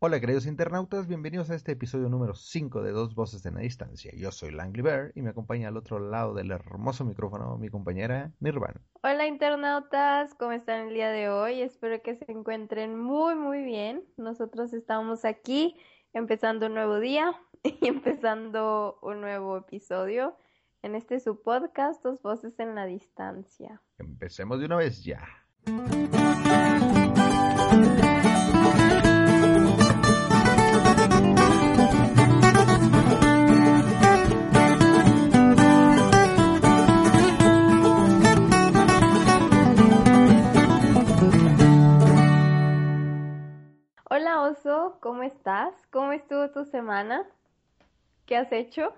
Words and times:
Hola 0.00 0.20
queridos 0.20 0.46
internautas, 0.46 1.08
bienvenidos 1.08 1.50
a 1.50 1.56
este 1.56 1.72
episodio 1.72 2.08
número 2.08 2.32
5 2.32 2.82
de 2.82 2.92
Dos 2.92 3.16
Voces 3.16 3.44
en 3.46 3.56
la 3.56 3.62
Distancia. 3.62 4.12
Yo 4.16 4.30
soy 4.30 4.52
Langley 4.52 4.82
Bear 4.82 5.10
y 5.16 5.22
me 5.22 5.30
acompaña 5.30 5.66
al 5.66 5.76
otro 5.76 5.98
lado 5.98 6.34
del 6.34 6.52
hermoso 6.52 7.04
micrófono 7.04 7.58
mi 7.58 7.68
compañera 7.68 8.30
Nirvana. 8.38 8.80
Hola 9.02 9.26
internautas, 9.26 10.36
¿cómo 10.36 10.52
están 10.52 10.86
el 10.86 10.94
día 10.94 11.10
de 11.10 11.30
hoy? 11.30 11.62
Espero 11.62 12.00
que 12.00 12.14
se 12.14 12.30
encuentren 12.30 12.96
muy 12.96 13.34
muy 13.34 13.64
bien. 13.64 14.04
Nosotros 14.16 14.72
estamos 14.72 15.24
aquí 15.24 15.76
empezando 16.12 16.66
un 16.66 16.74
nuevo 16.74 17.00
día 17.00 17.32
y 17.64 17.88
empezando 17.88 19.00
un 19.02 19.20
nuevo 19.20 19.56
episodio 19.56 20.36
en 20.82 20.94
este 20.94 21.18
su 21.18 21.42
podcast 21.42 22.04
Dos 22.04 22.22
Voces 22.22 22.56
en 22.60 22.76
la 22.76 22.86
Distancia. 22.86 23.82
Empecemos 23.98 24.60
de 24.60 24.66
una 24.66 24.76
vez 24.76 25.02
ya. 25.02 25.26
¿Cómo 45.00 45.22
estás? 45.24 45.74
¿Cómo 45.90 46.12
estuvo 46.12 46.50
tu 46.50 46.64
semana? 46.64 47.26
¿Qué 48.26 48.36
has 48.36 48.52
hecho? 48.52 48.94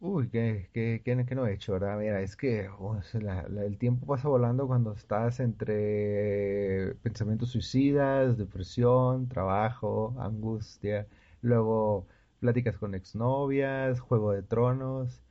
Uy, 0.00 0.28
¿qué, 0.30 0.68
qué, 0.74 1.00
qué- 1.04 1.24
qué 1.24 1.34
no 1.36 1.46
he 1.46 1.54
hecho, 1.54 1.72
verdad? 1.74 1.96
Mira, 1.98 2.20
es 2.20 2.36
que 2.36 2.68
oh, 2.78 2.98
el 3.64 3.78
tiempo 3.78 4.04
pasa 4.06 4.28
volando 4.28 4.66
cuando 4.66 4.92
estás 4.92 5.38
entre 5.40 6.94
pensamientos 7.02 7.50
suicidas, 7.52 8.36
depresión, 8.36 9.28
trabajo, 9.28 10.14
angustia, 10.18 11.06
luego 11.40 12.06
pláticas 12.40 12.76
con 12.78 12.94
exnovias, 12.96 14.00
Juego 14.00 14.32
de 14.32 14.42
Tronos, 14.42 15.22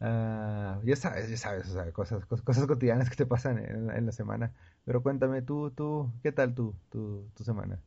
ah, 0.00 0.78
ya 0.84 0.94
sabes, 0.96 1.30
ya 1.30 1.36
sabes, 1.38 1.68
o 1.70 1.72
sea, 1.72 1.90
cosas, 1.92 2.28
cos- 2.28 2.42
cosas 2.42 2.66
cotidianas 2.66 3.08
que 3.08 3.16
te 3.16 3.24
pasan 3.26 3.58
en, 3.58 3.90
en 3.90 4.06
la 4.06 4.12
semana. 4.12 4.52
Pero 4.84 5.02
cuéntame 5.02 5.40
tú, 5.42 5.70
tú, 5.70 6.12
¿qué 6.22 6.32
tal 6.32 6.54
tú, 6.54 6.74
tu, 6.90 7.30
tu 7.34 7.44
semana? 7.44 7.80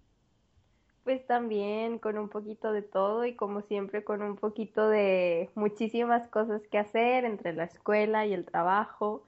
Pues 1.03 1.25
también 1.25 1.97
con 1.97 2.17
un 2.17 2.29
poquito 2.29 2.71
de 2.71 2.83
todo 2.83 3.25
y 3.25 3.35
como 3.35 3.61
siempre 3.61 4.03
con 4.03 4.21
un 4.21 4.35
poquito 4.35 4.87
de 4.87 5.49
muchísimas 5.55 6.27
cosas 6.29 6.61
que 6.67 6.77
hacer 6.77 7.25
entre 7.25 7.53
la 7.53 7.63
escuela 7.63 8.25
y 8.25 8.33
el 8.33 8.45
trabajo. 8.45 9.23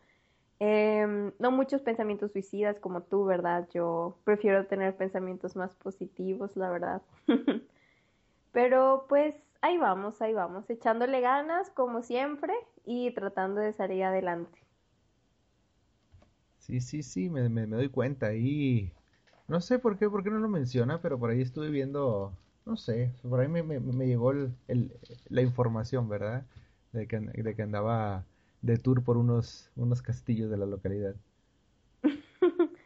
Em, 0.60 1.32
no 1.40 1.52
muchos 1.52 1.82
pensamientos 1.82 2.32
suicidas 2.32 2.80
como 2.80 3.02
tú, 3.02 3.26
¿verdad? 3.26 3.68
Yo 3.74 4.18
prefiero 4.24 4.66
tener 4.68 4.96
pensamientos 4.96 5.56
más 5.56 5.76
positivos, 5.76 6.56
la 6.56 6.70
verdad. 6.70 7.02
Pero 8.52 9.06
pues 9.10 9.36
ahí 9.62 9.78
vamos, 9.78 10.22
ahí 10.22 10.34
vamos, 10.34 10.70
echándole 10.70 11.22
ganas 11.22 11.70
como 11.72 12.04
siempre 12.04 12.54
y 12.86 13.12
tratando 13.12 13.62
de 13.62 13.74
salir 13.74 14.04
adelante. 14.04 14.60
Sí, 16.60 16.80
sí, 16.80 17.04
sí, 17.04 17.30
me, 17.30 17.50
me, 17.50 17.66
doy 17.66 17.90
cuenta 17.90 18.34
y 18.34 18.94
no 19.48 19.62
sé 19.62 19.80
por 19.80 19.98
qué, 19.98 20.10
por 20.10 20.24
qué 20.24 20.30
no 20.30 20.40
lo 20.40 20.50
menciona, 20.50 21.02
pero 21.02 21.20
por 21.20 21.30
ahí 21.30 21.42
estuve 21.42 21.70
viendo, 21.70 22.34
no 22.66 22.78
sé, 22.78 23.12
por 23.28 23.40
ahí 23.40 23.48
me, 23.48 23.64
me, 23.64 24.08
llegó 24.08 24.32
el, 24.32 24.54
la 25.30 25.42
información, 25.42 26.10
¿verdad? 26.10 26.46
De 26.92 27.08
que, 27.08 27.20
de 27.20 27.56
que 27.56 27.62
andaba 27.62 28.24
de 28.62 28.78
tour 28.78 29.04
por 29.04 29.18
unos, 29.18 29.70
unos 29.76 30.02
castillos 30.02 30.50
de 30.50 30.58
la 30.58 30.66
localidad. 30.66 31.16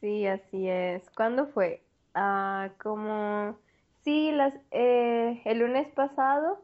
Sí, 0.00 0.26
así 0.26 0.68
es. 0.68 1.08
¿Cuándo 1.16 1.46
fue? 1.46 1.82
Ah, 2.12 2.72
como, 2.82 3.56
sí, 4.02 4.32
las, 4.32 4.52
eh, 4.70 5.40
el 5.46 5.60
lunes 5.60 5.88
pasado 5.94 6.62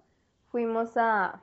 fuimos 0.51 0.99
a, 0.99 1.43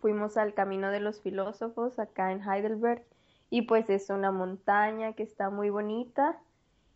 fuimos 0.00 0.36
al 0.36 0.54
Camino 0.54 0.90
de 0.90 0.98
los 0.98 1.20
Filósofos 1.20 2.00
acá 2.00 2.32
en 2.32 2.42
Heidelberg 2.42 3.04
y 3.48 3.62
pues 3.62 3.88
es 3.90 4.10
una 4.10 4.32
montaña 4.32 5.12
que 5.12 5.22
está 5.22 5.50
muy 5.50 5.70
bonita 5.70 6.36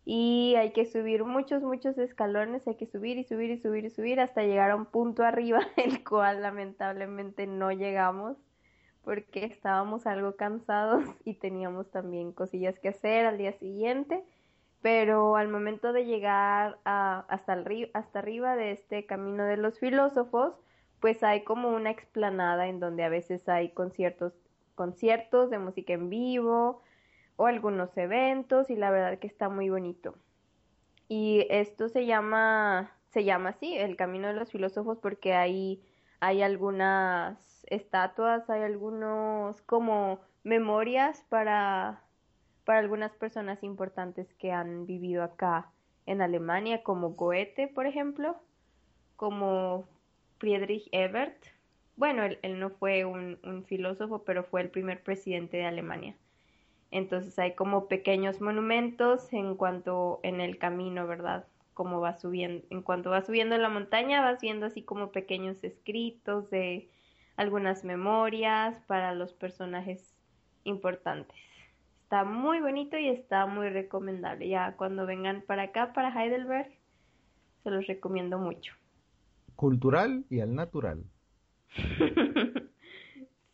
y 0.09 0.55
hay 0.55 0.71
que 0.71 0.85
subir 0.85 1.25
muchos, 1.25 1.63
muchos 1.63 1.97
escalones, 1.97 2.65
hay 2.67 2.75
que 2.77 2.87
subir 2.87 3.17
y 3.17 3.25
subir 3.25 3.51
y 3.51 3.57
subir 3.59 3.83
y 3.85 3.89
subir 3.89 4.21
hasta 4.21 4.41
llegar 4.43 4.71
a 4.71 4.77
un 4.77 4.85
punto 4.85 5.23
arriba, 5.23 5.59
el 5.77 6.03
cual 6.05 6.41
lamentablemente 6.43 7.45
no 7.47 7.71
llegamos 7.73 8.37
porque 9.03 9.45
estábamos 9.45 10.07
algo 10.07 10.35
cansados 10.37 11.03
y 11.25 11.35
teníamos 11.35 11.91
también 11.91 12.31
cosillas 12.33 12.79
que 12.79 12.89
hacer 12.89 13.25
al 13.25 13.37
día 13.37 13.53
siguiente, 13.53 14.23
pero 14.81 15.35
al 15.35 15.49
momento 15.49 15.93
de 15.93 16.05
llegar 16.05 16.79
a- 16.85 17.25
hasta, 17.29 17.63
hasta 17.93 18.19
arriba 18.19 18.55
de 18.55 18.71
este 18.71 19.05
camino 19.05 19.43
de 19.45 19.57
los 19.57 19.79
filósofos, 19.79 20.53
pues 21.01 21.23
hay 21.23 21.43
como 21.43 21.69
una 21.69 21.91
explanada 21.91 22.67
en 22.67 22.79
donde 22.79 23.03
a 23.03 23.09
veces 23.09 23.49
hay 23.49 23.71
conciertos, 23.71 24.33
conciertos 24.75 25.49
de 25.49 25.59
música 25.59 25.93
en 25.93 26.09
vivo 26.09 26.81
o 27.37 27.45
algunos 27.45 27.95
eventos 27.97 28.69
y 28.69 28.75
la 28.75 28.91
verdad 28.91 29.19
que 29.19 29.27
está 29.27 29.47
muy 29.47 29.69
bonito. 29.69 30.15
Y 31.07 31.47
esto 31.49 31.87
se 31.87 32.05
llama, 32.05 32.91
se 33.11 33.23
llama 33.23 33.49
así, 33.49 33.77
el 33.77 33.95
Camino 33.95 34.27
de 34.27 34.33
los 34.33 34.51
Filósofos, 34.51 34.97
porque 34.97 35.33
hay, 35.33 35.81
hay 36.19 36.41
algunas 36.41 37.65
estatuas, 37.67 38.49
hay 38.49 38.63
algunos 38.63 39.61
como 39.61 40.19
memorias 40.43 41.23
para, 41.29 42.03
para 42.65 42.79
algunas 42.79 43.15
personas 43.15 43.63
importantes 43.63 44.33
que 44.33 44.51
han 44.51 44.85
vivido 44.85 45.23
acá 45.23 45.71
en 46.05 46.21
Alemania, 46.21 46.83
como 46.83 47.11
Goethe, 47.11 47.67
por 47.67 47.85
ejemplo, 47.85 48.35
como 49.15 49.87
Friedrich 50.39 50.89
Ebert. 50.91 51.37
Bueno, 51.95 52.23
él, 52.23 52.39
él 52.41 52.59
no 52.59 52.69
fue 52.71 53.05
un 53.05 53.65
filósofo, 53.67 54.23
pero 54.23 54.43
fue 54.43 54.61
el 54.61 54.69
primer 54.69 55.03
presidente 55.03 55.57
de 55.57 55.65
Alemania. 55.65 56.15
Entonces 56.91 57.37
hay 57.39 57.53
como 57.55 57.87
pequeños 57.87 58.41
monumentos 58.41 59.31
en 59.33 59.55
cuanto 59.55 60.19
en 60.23 60.41
el 60.41 60.57
camino, 60.57 61.05
¿verdad? 61.07 61.45
Como 61.73 61.99
va 61.99 62.17
subiendo, 62.17 62.65
en 62.69 62.81
cuanto 62.81 63.09
va 63.09 63.21
subiendo 63.21 63.57
la 63.57 63.69
montaña, 63.69 64.21
vas 64.21 64.41
viendo 64.41 64.65
así 64.65 64.81
como 64.81 65.11
pequeños 65.11 65.63
escritos 65.63 66.49
de 66.49 66.89
algunas 67.35 67.83
memorias 67.83 68.81
para 68.87 69.13
los 69.13 69.33
personajes 69.33 70.15
importantes. 70.63 71.35
Está 72.03 72.23
muy 72.23 72.61
bonito 72.61 72.97
y 72.97 73.09
está 73.09 73.45
muy 73.45 73.69
recomendable. 73.69 74.47
Ya 74.47 74.75
cuando 74.77 75.05
vengan 75.05 75.41
para 75.41 75.63
acá, 75.63 75.91
para 75.93 76.09
Heidelberg, 76.09 76.71
se 77.63 77.69
los 77.69 77.85
recomiendo 77.85 78.39
mucho. 78.39 78.73
Cultural 79.55 80.23
y 80.29 80.39
al 80.39 80.55
natural. 80.55 81.03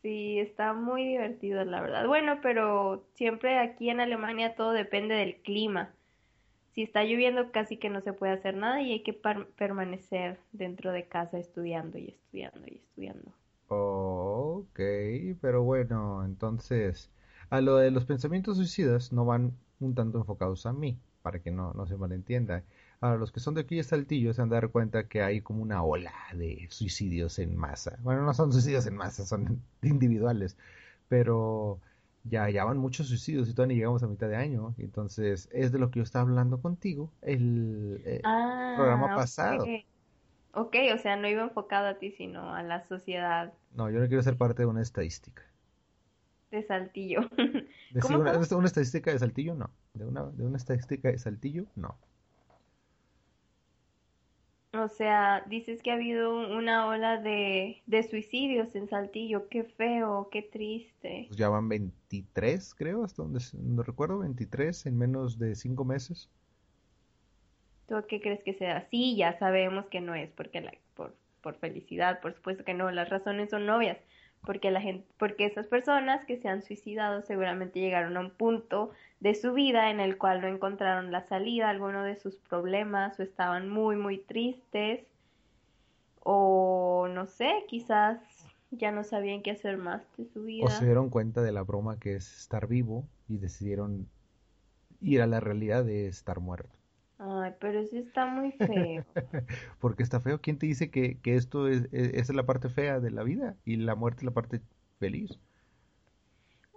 Sí, 0.04 0.38
está 0.40 0.74
muy 0.74 1.04
divertido, 1.08 1.66
la 1.66 1.82
verdad. 1.82 2.06
Bueno, 2.08 2.40
pero 2.44 3.08
siempre 3.16 3.58
aquí 3.58 3.90
en 3.90 4.02
Alemania 4.02 4.56
todo 4.56 4.72
depende 4.72 5.16
del 5.16 5.38
clima. 5.42 5.96
Si 6.74 6.84
está 6.84 7.04
lloviendo, 7.04 7.52
casi 7.52 7.78
que 7.78 7.90
no 7.90 8.02
se 8.02 8.14
puede 8.14 8.34
hacer 8.34 8.56
nada 8.56 8.82
y 8.82 8.92
hay 8.94 9.04
que 9.04 9.14
permanecer 9.14 10.40
dentro 10.52 10.92
de 10.92 11.08
casa 11.08 11.40
estudiando 11.40 11.98
y 12.00 12.10
estudiando 12.10 12.68
y 12.68 12.76
estudiando. 12.78 13.34
Ok, 13.68 14.80
pero 15.42 15.64
bueno, 15.64 16.24
entonces, 16.26 17.10
a 17.50 17.60
lo 17.62 17.78
de 17.78 17.92
los 17.92 18.06
pensamientos 18.06 18.58
suicidas 18.58 19.12
no 19.12 19.26
van 19.26 19.58
un 19.80 19.96
tanto 19.96 20.20
enfocados 20.20 20.66
a 20.66 20.74
mí, 20.74 20.98
para 21.22 21.40
que 21.40 21.52
no, 21.52 21.74
no 21.74 21.86
se 21.88 21.98
malentienda. 21.98 22.64
Ahora, 23.04 23.18
los 23.18 23.32
que 23.34 23.40
son 23.42 23.54
de 23.56 23.62
aquí 23.62 23.76
de 23.76 23.84
Saltillo 23.84 24.34
se 24.34 24.42
han 24.42 24.50
dar 24.50 24.70
cuenta 24.70 25.08
que 25.10 25.22
hay 25.22 25.42
como 25.42 25.62
una 25.62 25.84
ola 25.84 26.14
de 26.34 26.68
suicidios 26.70 27.38
en 27.40 27.56
masa. 27.58 27.98
Bueno, 28.02 28.24
no 28.24 28.34
son 28.34 28.52
suicidios 28.54 28.86
en 28.88 28.96
masa, 28.96 29.26
son 29.26 29.62
individuales, 29.82 30.58
pero 31.10 31.82
ya, 32.24 32.50
ya 32.50 32.64
van 32.66 32.78
muchos 32.78 33.08
suicidios 33.10 33.50
y 33.50 33.54
todavía 33.54 33.74
ni 33.76 33.80
llegamos 33.80 34.04
a 34.04 34.08
mitad 34.08 34.30
de 34.30 34.38
año. 34.38 34.74
Entonces, 34.78 35.50
es 35.52 35.72
de 35.74 35.80
lo 35.80 35.92
que 35.92 36.00
yo 36.00 36.04
estaba 36.04 36.24
hablando 36.24 36.62
contigo 36.62 37.12
el 37.22 38.02
eh, 38.06 38.22
programa 38.22 39.12
Ah, 39.12 39.16
pasado. 39.16 39.66
ok. 40.54 40.76
O 40.96 40.98
sea, 40.98 41.16
no 41.18 41.28
iba 41.28 41.44
enfocado 41.44 41.88
a 41.88 42.00
ti, 42.00 42.12
sino 42.12 42.54
a 42.54 42.64
la 42.64 42.88
sociedad 42.88 43.54
No, 43.76 43.90
yo 43.90 44.00
no 44.00 44.08
quiero 44.08 44.24
ser 44.24 44.38
parte 44.38 44.62
de 44.64 44.68
una 44.68 44.82
estadística. 44.82 45.44
de 46.52 46.64
Saltillo. 46.64 47.22
¿Cómo, 48.02 48.20
una, 48.20 48.34
cómo? 48.34 48.58
una 48.58 48.68
estadística 48.68 49.12
de 49.12 49.20
Saltillo, 49.20 49.56
no. 49.56 49.70
De 49.94 50.06
una, 50.06 50.24
de 50.26 50.46
una 50.46 50.58
estadística 50.58 51.10
de 51.10 51.18
Saltillo, 51.18 51.66
no. 51.76 51.98
O 54.76 54.88
sea, 54.88 55.44
dices 55.48 55.84
que 55.84 55.92
ha 55.92 55.94
habido 55.94 56.36
una 56.36 56.88
ola 56.88 57.22
de, 57.22 57.84
de 57.86 58.04
suicidios 58.04 58.74
en 58.76 58.90
Saltillo. 58.90 59.48
Qué 59.48 59.64
feo, 59.64 60.30
qué 60.32 60.42
triste. 60.42 61.26
Pues 61.28 61.38
ya 61.38 61.50
van 61.50 61.70
23, 61.70 62.74
creo, 62.74 63.04
hasta 63.04 63.22
donde, 63.22 63.40
donde 63.54 63.84
recuerdo, 63.84 64.20
23 64.20 64.88
en 64.88 64.98
menos 64.98 65.38
de 65.38 65.54
5 65.54 65.86
meses. 65.86 66.28
¿Tú 67.88 67.96
qué 68.08 68.20
crees 68.20 68.42
que 68.44 68.56
sea? 68.56 68.88
Sí, 68.90 69.16
ya 69.16 69.38
sabemos 69.38 69.86
que 69.88 70.02
no 70.02 70.16
es 70.16 70.32
porque 70.32 70.62
la, 70.62 70.74
por, 70.96 71.16
por 71.42 71.56
felicidad, 71.60 72.20
por 72.22 72.34
supuesto 72.34 72.64
que 72.64 72.74
no, 72.74 72.90
las 72.90 73.10
razones 73.10 73.52
son 73.52 73.70
obvias, 73.70 73.98
porque 74.46 74.72
la 74.72 74.82
gente, 74.82 75.06
porque 75.18 75.46
esas 75.46 75.68
personas 75.68 76.26
que 76.26 76.38
se 76.38 76.50
han 76.50 76.62
suicidado 76.62 77.22
seguramente 77.22 77.80
llegaron 77.80 78.18
a 78.18 78.20
un 78.20 78.32
punto 78.32 78.92
de 79.20 79.36
su 79.36 79.54
vida 79.54 79.90
en 79.90 80.00
el 80.00 80.18
cual 80.18 80.42
no 80.42 80.48
encontraron 80.48 81.12
la 81.12 81.26
salida 81.28 81.70
alguno 81.70 82.04
de 82.04 82.16
sus 82.18 82.36
problemas 82.36 83.20
o 83.20 83.24
estaban 83.24 83.70
muy 83.70 83.96
muy 83.96 84.18
tristes 84.18 85.06
o 86.24 87.08
no 87.10 87.26
sé, 87.28 87.64
quizás 87.68 88.20
ya 88.72 88.92
no 88.92 89.04
sabían 89.04 89.42
qué 89.42 89.52
hacer 89.52 89.78
más 89.78 90.02
de 90.18 90.26
su 90.26 90.44
vida. 90.44 90.66
O 90.66 90.70
se 90.70 90.86
dieron 90.86 91.10
cuenta 91.10 91.42
de 91.42 91.52
la 91.52 91.64
broma 91.64 92.00
que 92.00 92.16
es 92.16 92.40
estar 92.40 92.68
vivo 92.68 93.06
y 93.28 93.38
decidieron 93.38 94.08
ir 95.02 95.22
a 95.22 95.28
la 95.28 95.40
realidad 95.40 95.84
de 95.84 96.08
estar 96.08 96.40
muerto. 96.40 96.83
Ay, 97.26 97.54
pero 97.60 97.80
eso 97.80 97.98
está 97.98 98.26
muy 98.26 98.52
feo. 98.52 99.06
Porque 99.80 100.04
está 100.04 100.20
feo. 100.20 100.42
¿Quién 100.42 100.58
te 100.60 100.66
dice 100.68 100.92
que, 100.92 101.20
que 101.22 101.36
esto 101.36 101.68
es, 101.68 101.88
es, 101.92 102.30
es 102.30 102.36
la 102.36 102.46
parte 102.46 102.70
fea 102.70 103.00
de 103.00 103.12
la 103.12 103.24
vida 103.24 103.58
y 103.66 103.78
la 103.78 103.96
muerte 103.96 104.22
es 104.22 104.26
la 104.26 104.32
parte 104.34 104.62
feliz? 105.00 105.40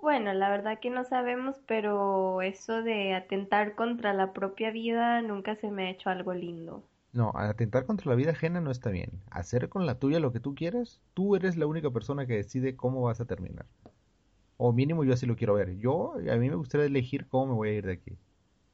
Bueno, 0.01 0.33
la 0.33 0.49
verdad 0.49 0.79
que 0.81 0.89
no 0.89 1.05
sabemos, 1.05 1.61
pero 1.67 2.41
eso 2.41 2.83
de 2.83 3.15
atentar 3.15 3.75
contra 3.75 4.15
la 4.15 4.33
propia 4.33 4.71
vida 4.71 5.21
nunca 5.21 5.55
se 5.57 5.71
me 5.71 5.89
ha 5.89 5.91
hecho 5.91 6.09
algo 6.09 6.33
lindo. 6.33 6.89
No, 7.13 7.33
atentar 7.35 7.85
contra 7.87 8.11
la 8.11 8.15
vida 8.17 8.31
ajena 8.33 8.61
no 8.61 8.71
está 8.71 8.91
bien. 8.91 9.23
Hacer 9.31 9.69
con 9.69 9.87
la 9.87 9.99
tuya 9.99 10.21
lo 10.21 10.33
que 10.33 10.39
tú 10.41 10.55
quieras, 10.55 11.01
tú 11.15 11.35
eres 11.35 11.57
la 11.57 11.67
única 11.67 11.91
persona 11.91 12.27
que 12.27 12.35
decide 12.37 12.77
cómo 12.77 13.03
vas 13.03 13.21
a 13.21 13.25
terminar. 13.27 13.67
O 14.59 14.73
mínimo 14.73 15.05
yo 15.05 15.15
así 15.15 15.27
lo 15.27 15.37
quiero 15.37 15.55
ver. 15.55 15.77
Yo, 15.79 16.15
a 16.15 16.37
mí 16.37 16.51
me 16.51 16.57
gustaría 16.57 16.87
elegir 16.87 17.29
cómo 17.29 17.49
me 17.49 17.55
voy 17.55 17.69
a 17.71 17.75
ir 17.75 17.87
de 17.87 17.93
aquí. 17.95 18.19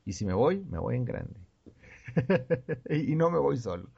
Y 0.04 0.14
si 0.14 0.26
me 0.26 0.34
voy, 0.34 0.64
me 0.66 0.78
voy 0.78 0.96
en 0.96 1.04
grande. 1.06 1.40
y 2.90 3.14
no 3.16 3.30
me 3.30 3.38
voy 3.38 3.56
solo. 3.56 3.88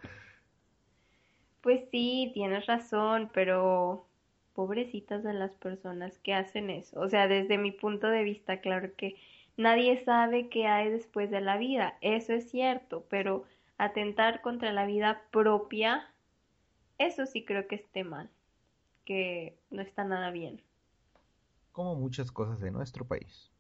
Pues 1.61 1.83
sí, 1.91 2.31
tienes 2.35 2.67
razón, 2.67 3.31
pero 3.33 4.07
pobrecitas 4.55 5.23
de 5.25 5.35
las 5.35 5.55
personas 5.57 6.19
que 6.19 6.35
hacen 6.35 6.71
eso. 6.71 7.01
O 7.01 7.09
sea, 7.09 7.27
desde 7.27 7.59
mi 7.59 7.73
punto 7.73 8.09
de 8.09 8.23
vista, 8.23 8.61
claro 8.61 8.91
que 8.97 9.17
nadie 9.57 10.03
sabe 10.05 10.49
qué 10.49 10.67
hay 10.67 10.91
después 10.91 11.31
de 11.31 11.41
la 11.41 11.57
vida. 11.57 11.97
Eso 12.01 12.33
es 12.33 12.51
cierto, 12.51 13.05
pero 13.09 13.45
atentar 13.79 14.41
contra 14.41 14.73
la 14.73 14.87
vida 14.87 15.23
propia, 15.31 16.09
eso 16.99 17.27
sí 17.27 17.45
creo 17.45 17.67
que 17.67 17.77
esté 17.77 18.05
mal, 18.05 18.31
que 19.05 19.57
no 19.71 19.83
está 19.83 20.05
nada 20.05 20.31
bien. 20.31 20.63
Como 21.73 21.97
muchas 21.97 22.31
cosas 22.31 22.61
de 22.61 22.71
nuestro 22.71 23.05
país. 23.05 23.51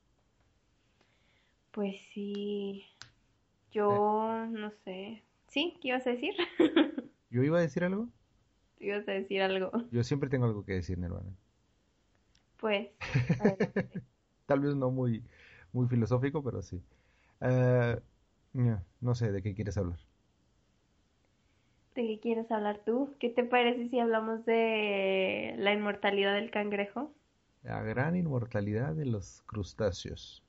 Pues 1.72 1.96
sí, 2.12 2.84
yo 3.74 4.46
no 4.46 4.70
sé. 4.84 5.24
¿Sí? 5.48 5.76
¿Qué 5.82 5.88
ibas 5.88 6.06
a 6.06 6.10
decir? 6.10 6.34
¿Yo 7.30 7.42
iba 7.42 7.58
a 7.58 7.62
decir 7.62 7.82
algo? 7.84 8.08
¿Tú 8.78 8.84
ibas 8.84 9.06
a 9.08 9.12
decir 9.12 9.42
algo? 9.42 9.72
Yo 9.90 10.04
siempre 10.04 10.30
tengo 10.30 10.46
algo 10.46 10.64
que 10.64 10.74
decir, 10.74 10.98
Nirvana. 10.98 11.32
Pues. 12.58 12.88
Tal 14.46 14.60
vez 14.60 14.76
no 14.76 14.90
muy, 14.90 15.24
muy 15.72 15.88
filosófico, 15.88 16.42
pero 16.42 16.62
sí. 16.62 16.80
Eh, 17.40 17.98
no, 18.52 18.82
no 19.00 19.14
sé 19.14 19.32
de 19.32 19.42
qué 19.42 19.54
quieres 19.54 19.76
hablar. 19.76 19.98
¿De 21.96 22.06
qué 22.06 22.20
quieres 22.20 22.50
hablar 22.52 22.80
tú? 22.84 23.14
¿Qué 23.18 23.28
te 23.28 23.44
parece 23.44 23.88
si 23.88 23.98
hablamos 23.98 24.44
de 24.46 25.54
la 25.58 25.72
inmortalidad 25.72 26.34
del 26.34 26.50
cangrejo? 26.50 27.12
La 27.64 27.82
gran 27.82 28.14
inmortalidad 28.14 28.94
de 28.94 29.06
los 29.06 29.42
crustáceos. 29.46 30.43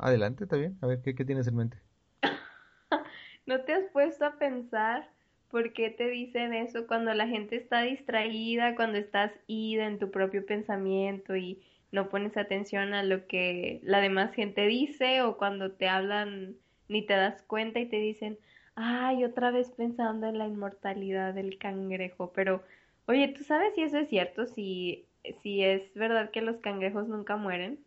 Adelante, 0.00 0.44
está 0.44 0.56
bien. 0.56 0.76
A 0.82 0.86
ver, 0.88 1.00
¿qué, 1.00 1.14
qué 1.14 1.24
tienes 1.24 1.46
en 1.46 1.54
mente? 1.56 1.78
¿No 3.46 3.60
te 3.64 3.72
has 3.72 3.84
puesto 3.92 4.24
a 4.24 4.38
pensar 4.38 5.08
por 5.48 5.72
qué 5.72 5.90
te 5.90 6.08
dicen 6.08 6.54
eso 6.54 6.86
cuando 6.86 7.12
la 7.14 7.26
gente 7.26 7.56
está 7.56 7.82
distraída, 7.82 8.76
cuando 8.76 8.98
estás 8.98 9.32
ida 9.46 9.86
en 9.86 9.98
tu 9.98 10.10
propio 10.10 10.46
pensamiento 10.46 11.36
y 11.36 11.62
no 11.92 12.08
pones 12.08 12.36
atención 12.36 12.94
a 12.94 13.02
lo 13.02 13.26
que 13.26 13.80
la 13.82 14.00
demás 14.00 14.32
gente 14.34 14.66
dice 14.66 15.22
o 15.22 15.36
cuando 15.36 15.72
te 15.72 15.88
hablan 15.88 16.56
ni 16.88 17.04
te 17.06 17.14
das 17.14 17.42
cuenta 17.42 17.80
y 17.80 17.86
te 17.88 17.96
dicen, 17.98 18.38
ay, 18.76 19.24
otra 19.24 19.50
vez 19.50 19.70
pensando 19.72 20.28
en 20.28 20.38
la 20.38 20.46
inmortalidad 20.46 21.34
del 21.34 21.58
cangrejo, 21.58 22.32
pero 22.32 22.62
oye, 23.06 23.28
¿tú 23.28 23.42
sabes 23.44 23.74
si 23.74 23.82
eso 23.82 23.98
es 23.98 24.08
cierto? 24.08 24.46
Si, 24.46 25.06
si 25.42 25.62
es 25.64 25.92
verdad 25.94 26.30
que 26.30 26.42
los 26.42 26.58
cangrejos 26.58 27.08
nunca 27.08 27.36
mueren. 27.36 27.84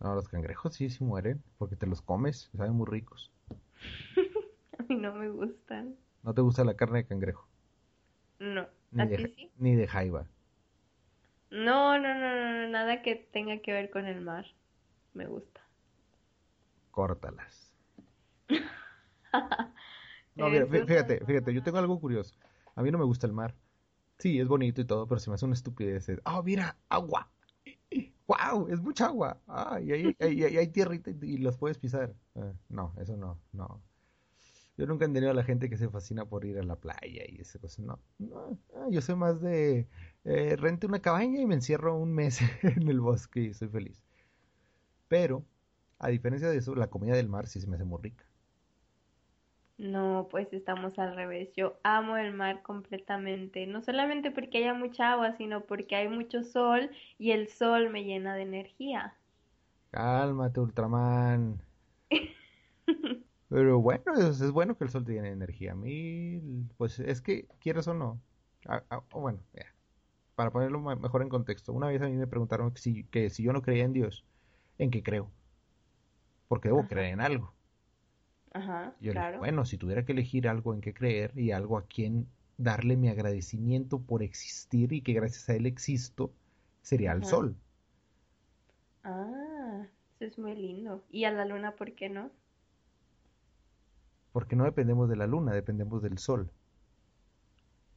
No, 0.00 0.14
los 0.16 0.28
cangrejos 0.28 0.74
sí, 0.74 0.90
sí 0.90 1.04
mueren, 1.04 1.44
porque 1.56 1.76
te 1.76 1.86
los 1.86 2.02
comes, 2.02 2.50
saben 2.56 2.72
muy 2.72 2.86
ricos. 2.86 3.30
A 4.78 4.82
mí 4.88 4.96
no 4.96 5.14
me 5.14 5.28
gustan. 5.28 5.96
¿No 6.22 6.32
te 6.32 6.40
gusta 6.40 6.64
la 6.64 6.74
carne 6.74 6.98
de 7.00 7.06
cangrejo? 7.06 7.46
No. 8.40 8.66
Ni 8.92 9.02
¿A 9.02 9.08
de, 9.08 9.16
ti 9.16 9.22
ja- 9.22 9.28
sí? 9.36 9.50
ni 9.58 9.74
de 9.76 9.86
jaiba. 9.86 10.26
No, 11.50 11.98
no, 11.98 12.14
no, 12.14 12.34
no, 12.34 12.52
no, 12.62 12.68
nada 12.68 13.02
que 13.02 13.14
tenga 13.14 13.58
que 13.60 13.72
ver 13.72 13.90
con 13.90 14.06
el 14.06 14.20
mar. 14.20 14.46
Me 15.14 15.26
gusta. 15.26 15.60
Córtalas. 16.92 17.72
No, 20.34 20.48
mira, 20.48 20.66
fíjate, 20.66 21.24
fíjate, 21.24 21.52
yo 21.54 21.62
tengo 21.62 21.78
algo 21.78 22.00
curioso. 22.00 22.34
A 22.74 22.82
mí 22.82 22.90
no 22.90 22.98
me 22.98 23.04
gusta 23.04 23.26
el 23.26 23.32
mar. 23.32 23.54
Sí, 24.18 24.40
es 24.40 24.48
bonito 24.48 24.80
y 24.80 24.84
todo, 24.86 25.06
pero 25.06 25.20
se 25.20 25.30
me 25.30 25.34
hace 25.34 25.44
una 25.46 25.54
estupidez. 25.54 26.08
¡Ah, 26.24 26.42
mira! 26.44 26.78
¡Agua! 26.88 27.30
¡Wow! 28.30 28.68
Es 28.68 28.80
mucha 28.80 29.06
agua. 29.06 29.40
¡Ah! 29.48 29.80
Y 29.82 29.92
hay, 29.92 30.16
hay, 30.20 30.44
hay- 30.44 30.56
hay 30.58 30.68
tierrita 30.68 31.10
y, 31.10 31.38
los 31.38 31.56
puedes 31.58 31.78
pisar. 31.78 32.14
Ah, 32.36 32.52
no, 32.68 32.94
eso 33.00 33.16
no, 33.16 33.38
no. 33.52 33.82
Yo 34.76 34.86
nunca 34.86 35.04
he 35.04 35.08
entendido 35.08 35.30
a 35.32 35.34
la 35.34 35.44
gente 35.44 35.68
que 35.70 35.76
se 35.76 35.88
fascina 35.90 36.24
por 36.26 36.44
ir 36.44 36.58
a 36.58 36.62
la 36.64 36.76
playa 36.76 37.24
y 37.28 37.40
esas 37.40 37.60
cosas. 37.60 37.80
No, 37.86 37.98
no. 38.18 38.58
Ah, 38.74 38.86
yo 38.90 39.00
soy 39.02 39.16
más 39.16 39.40
de 39.40 39.88
eh, 40.24 40.56
rente 40.56 40.86
una 40.86 41.00
cabaña 41.02 41.40
y 41.40 41.46
me 41.46 41.54
encierro 41.56 41.96
un 41.98 42.12
mes 42.14 42.40
en 42.62 42.88
el 42.88 43.00
bosque 43.00 43.40
y 43.42 43.54
soy 43.54 43.68
feliz. 43.68 44.02
Pero, 45.08 45.44
a 45.98 46.08
diferencia 46.08 46.48
de 46.48 46.56
eso, 46.56 46.74
la 46.74 46.88
comida 46.88 47.14
del 47.14 47.28
mar 47.28 47.46
sí 47.48 47.60
se 47.60 47.66
me 47.66 47.76
hace 47.76 47.84
muy 47.84 48.00
rica. 48.02 48.24
No, 49.80 50.28
pues 50.30 50.52
estamos 50.52 50.98
al 50.98 51.16
revés. 51.16 51.48
Yo 51.56 51.80
amo 51.84 52.18
el 52.18 52.34
mar 52.34 52.62
completamente. 52.62 53.66
No 53.66 53.80
solamente 53.80 54.30
porque 54.30 54.58
haya 54.58 54.74
mucha 54.74 55.12
agua, 55.12 55.34
sino 55.38 55.62
porque 55.64 55.96
hay 55.96 56.06
mucho 56.06 56.42
sol 56.44 56.90
y 57.18 57.30
el 57.30 57.48
sol 57.48 57.88
me 57.88 58.04
llena 58.04 58.34
de 58.34 58.42
energía. 58.42 59.16
Cálmate, 59.90 60.60
Ultraman. 60.60 61.62
Pero 63.48 63.80
bueno, 63.80 64.02
es, 64.18 64.42
es 64.42 64.50
bueno 64.50 64.76
que 64.76 64.84
el 64.84 64.90
sol 64.90 65.04
te 65.06 65.12
llene 65.14 65.28
de 65.28 65.34
energía. 65.34 65.72
A 65.72 65.76
mí, 65.76 66.42
pues 66.76 66.98
es 67.00 67.22
que, 67.22 67.46
quieres 67.58 67.88
o 67.88 67.94
no. 67.94 68.20
Bueno, 69.12 69.40
ya. 69.54 69.64
Para 70.34 70.50
ponerlo 70.50 70.80
mejor 70.80 71.22
en 71.22 71.30
contexto. 71.30 71.72
Una 71.72 71.88
vez 71.88 72.02
a 72.02 72.06
mí 72.08 72.16
me 72.16 72.26
preguntaron 72.26 72.70
que 72.72 72.80
si, 72.82 73.04
que 73.04 73.30
si 73.30 73.42
yo 73.44 73.54
no 73.54 73.62
creía 73.62 73.84
en 73.84 73.94
Dios, 73.94 74.26
¿en 74.76 74.90
qué 74.90 75.02
creo? 75.02 75.30
Porque 76.48 76.68
debo 76.68 76.80
Ajá. 76.80 76.88
creer 76.88 77.14
en 77.14 77.20
algo. 77.22 77.54
Ajá, 78.52 78.94
yo 79.00 79.12
dije, 79.14 79.26
claro. 79.26 79.38
bueno, 79.38 79.64
si 79.64 79.78
tuviera 79.78 80.04
que 80.04 80.12
elegir 80.12 80.48
algo 80.48 80.74
en 80.74 80.80
qué 80.80 80.94
creer 80.94 81.36
y 81.38 81.50
algo 81.52 81.76
a 81.78 81.86
quien 81.86 82.28
darle 82.58 82.96
mi 82.96 83.08
agradecimiento 83.08 84.00
por 84.00 84.22
existir 84.22 84.92
y 84.92 85.02
que 85.02 85.12
gracias 85.14 85.48
a 85.48 85.54
él 85.56 85.66
existo, 85.66 86.32
sería 86.82 87.12
al 87.12 87.24
sol. 87.24 87.56
Ah, 89.04 89.86
eso 90.14 90.24
es 90.24 90.38
muy 90.38 90.54
lindo. 90.56 91.04
¿Y 91.10 91.24
a 91.24 91.30
la 91.32 91.44
luna 91.44 91.76
por 91.76 91.94
qué 91.94 92.08
no? 92.08 92.30
Porque 94.32 94.56
no 94.56 94.64
dependemos 94.64 95.08
de 95.08 95.14
la 95.14 95.28
luna, 95.28 95.52
dependemos 95.52 96.02
del 96.02 96.18
sol. 96.18 96.50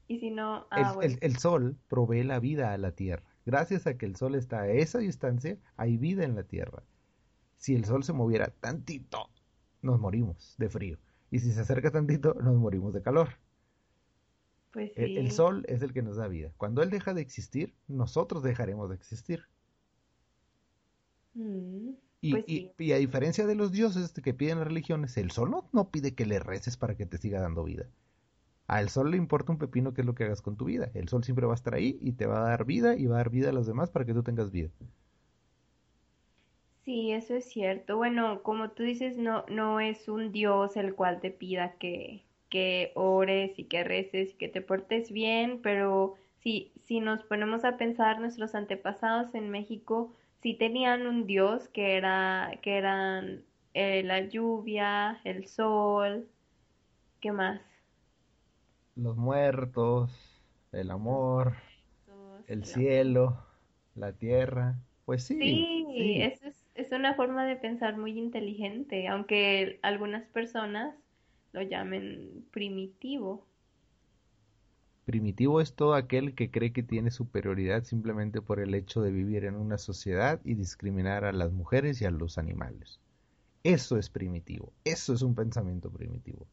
Y 0.07 0.19
si 0.19 0.31
no, 0.31 0.65
El, 0.75 0.85
ah, 0.85 0.93
el- 0.99 1.17
bueno. 1.17 1.19
el 1.21 1.37
sol 1.37 1.77
provee 1.87 2.23
la 2.23 2.39
vida 2.39 2.73
a 2.73 2.77
la 2.77 2.91
Tierra. 2.91 3.23
Gracias 3.45 3.87
a 3.87 3.97
que 3.97 4.05
el 4.05 4.15
sol 4.15 4.35
está 4.35 4.61
a 4.61 4.67
esa 4.69 4.99
distancia, 4.99 5.57
hay 5.77 5.97
vida 5.97 6.25
en 6.25 6.35
la 6.35 6.43
Tierra. 6.43 6.83
Si 7.57 7.75
el 7.75 7.85
sol 7.85 8.03
se 8.05 8.13
moviera 8.13 8.47
tantito, 8.49 9.29
nos 9.83 9.99
morimos 9.99 10.55
de 10.57 10.69
frío. 10.69 10.97
Y 11.31 11.39
si 11.39 11.51
se 11.51 11.61
acerca 11.61 11.91
tantito, 11.91 12.33
nos 12.35 12.55
morimos 12.55 12.93
de 12.93 13.01
calor. 13.01 13.29
Pues 14.71 14.91
El, 14.97 15.17
el 15.17 15.31
sol 15.31 15.63
es 15.69 15.81
el 15.83 15.93
que 15.93 16.01
nos 16.01 16.17
da 16.17 16.27
vida. 16.27 16.51
Cuando 16.57 16.83
él 16.83 16.89
deja 16.89 17.13
de 17.13 17.21
existir, 17.21 17.73
nosotros 17.87 18.43
dejaremos 18.43 18.89
de 18.89 18.95
existir. 18.95 19.45
Mm, 21.35 21.93
Y, 22.21 22.31
pues 22.31 22.43
y- 22.47 22.59
sí. 22.59 22.71
y 22.79 22.91
a 22.93 22.97
diferencia 22.97 23.45
de 23.45 23.53
los 23.53 23.71
dioses 23.71 24.11
que 24.13 24.33
piden 24.33 24.57
las 24.57 24.67
religiones, 24.67 25.15
el 25.17 25.29
sol 25.29 25.51
no, 25.51 25.69
no 25.73 25.89
pide 25.91 26.15
que 26.15 26.25
le 26.25 26.39
reces 26.39 26.75
para 26.75 26.95
que 26.97 27.05
te 27.05 27.19
siga 27.19 27.39
dando 27.41 27.63
vida. 27.63 27.87
Al 28.67 28.89
sol 28.89 29.11
le 29.11 29.17
importa 29.17 29.51
un 29.53 29.59
pepino 29.59 29.93
qué 29.93 30.01
es 30.01 30.07
lo 30.07 30.15
que 30.15 30.25
hagas 30.25 30.41
con 30.41 30.57
tu 30.57 30.65
vida. 30.65 30.91
El 30.95 31.09
sol 31.09 31.23
siempre 31.23 31.45
va 31.47 31.53
a 31.53 31.55
estar 31.55 31.75
ahí 31.75 31.97
y 32.01 32.13
te 32.13 32.25
va 32.27 32.39
a 32.45 32.49
dar 32.49 32.65
vida 32.65 32.95
y 32.97 33.07
va 33.07 33.15
a 33.15 33.19
dar 33.19 33.29
vida 33.31 33.49
a 33.49 33.53
los 33.53 33.67
demás 33.67 33.91
para 33.91 34.05
que 34.05 34.13
tú 34.13 34.23
tengas 34.23 34.51
vida. 34.51 34.69
Sí, 36.85 37.11
eso 37.13 37.35
es 37.35 37.45
cierto. 37.49 37.97
Bueno, 37.97 38.43
como 38.43 38.71
tú 38.71 38.83
dices, 38.83 39.17
no, 39.17 39.45
no 39.47 39.79
es 39.79 40.07
un 40.09 40.31
Dios 40.31 40.75
el 40.77 40.95
cual 40.95 41.19
te 41.21 41.31
pida 41.31 41.77
que, 41.77 42.25
que 42.49 42.91
ores 42.95 43.57
y 43.57 43.65
que 43.65 43.83
reces 43.83 44.31
y 44.33 44.37
que 44.37 44.49
te 44.49 44.61
portes 44.61 45.11
bien, 45.11 45.61
pero 45.61 46.15
si, 46.39 46.73
si 46.85 46.99
nos 46.99 47.23
ponemos 47.23 47.63
a 47.65 47.77
pensar, 47.77 48.19
nuestros 48.19 48.53
antepasados 48.55 49.33
en 49.33 49.49
México 49.49 50.13
sí 50.41 50.55
tenían 50.55 51.07
un 51.07 51.25
Dios 51.25 51.69
que 51.69 51.95
era, 51.97 52.51
que 52.61 52.77
eran 52.77 53.45
eh, 53.73 54.03
la 54.03 54.21
lluvia, 54.27 55.21
el 55.23 55.47
sol, 55.47 56.27
¿qué 57.21 57.31
más? 57.33 57.61
Los 58.95 59.17
muertos, 59.17 60.11
el 60.71 60.89
amor, 60.91 61.55
el 62.47 62.65
cielo, 62.65 63.45
la 63.95 64.13
tierra. 64.13 64.79
Pues 65.05 65.23
sí, 65.25 65.67
Sí, 65.95 65.95
sí. 65.97 66.23
eso 66.23 66.47
es, 66.47 66.62
es 66.75 66.91
una 66.91 67.15
forma 67.15 67.45
de 67.45 67.55
pensar 67.55 67.97
muy 67.97 68.17
inteligente, 68.17 69.07
aunque 69.07 69.79
algunas 69.83 70.23
personas 70.29 70.95
lo 71.51 71.61
llamen 71.61 72.45
primitivo. 72.51 73.47
Primitivo 75.05 75.61
es 75.61 75.75
todo 75.75 75.93
aquel 75.93 76.35
que 76.35 76.51
cree 76.51 76.73
que 76.73 76.83
tiene 76.83 77.09
superioridad 77.09 77.85
simplemente 77.85 78.41
por 78.41 78.59
el 78.59 78.75
hecho 78.75 79.01
de 79.01 79.11
vivir 79.13 79.45
en 79.45 79.55
una 79.55 79.77
sociedad 79.77 80.41
y 80.43 80.55
discriminar 80.55 81.23
a 81.23 81.31
las 81.31 81.53
mujeres 81.53 82.01
y 82.01 82.05
a 82.05 82.11
los 82.11 82.37
animales. 82.37 82.99
Eso 83.63 83.97
es 83.97 84.09
primitivo, 84.09 84.73
eso 84.85 85.13
es 85.13 85.21
un 85.21 85.35
pensamiento 85.35 85.91
primitivo. 85.91 86.47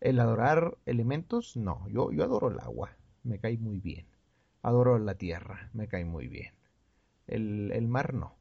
El 0.00 0.20
adorar 0.20 0.78
elementos, 0.86 1.54
no, 1.54 1.86
yo, 1.90 2.10
yo 2.10 2.24
adoro 2.24 2.48
el 2.48 2.58
agua, 2.60 2.96
me 3.24 3.38
cae 3.38 3.58
muy 3.58 3.78
bien. 3.78 4.06
Adoro 4.62 4.98
la 4.98 5.16
tierra, 5.16 5.68
me 5.74 5.86
cae 5.86 6.06
muy 6.06 6.28
bien. 6.28 6.54
El, 7.26 7.72
el 7.72 7.88
mar, 7.88 8.14
no. 8.14 8.36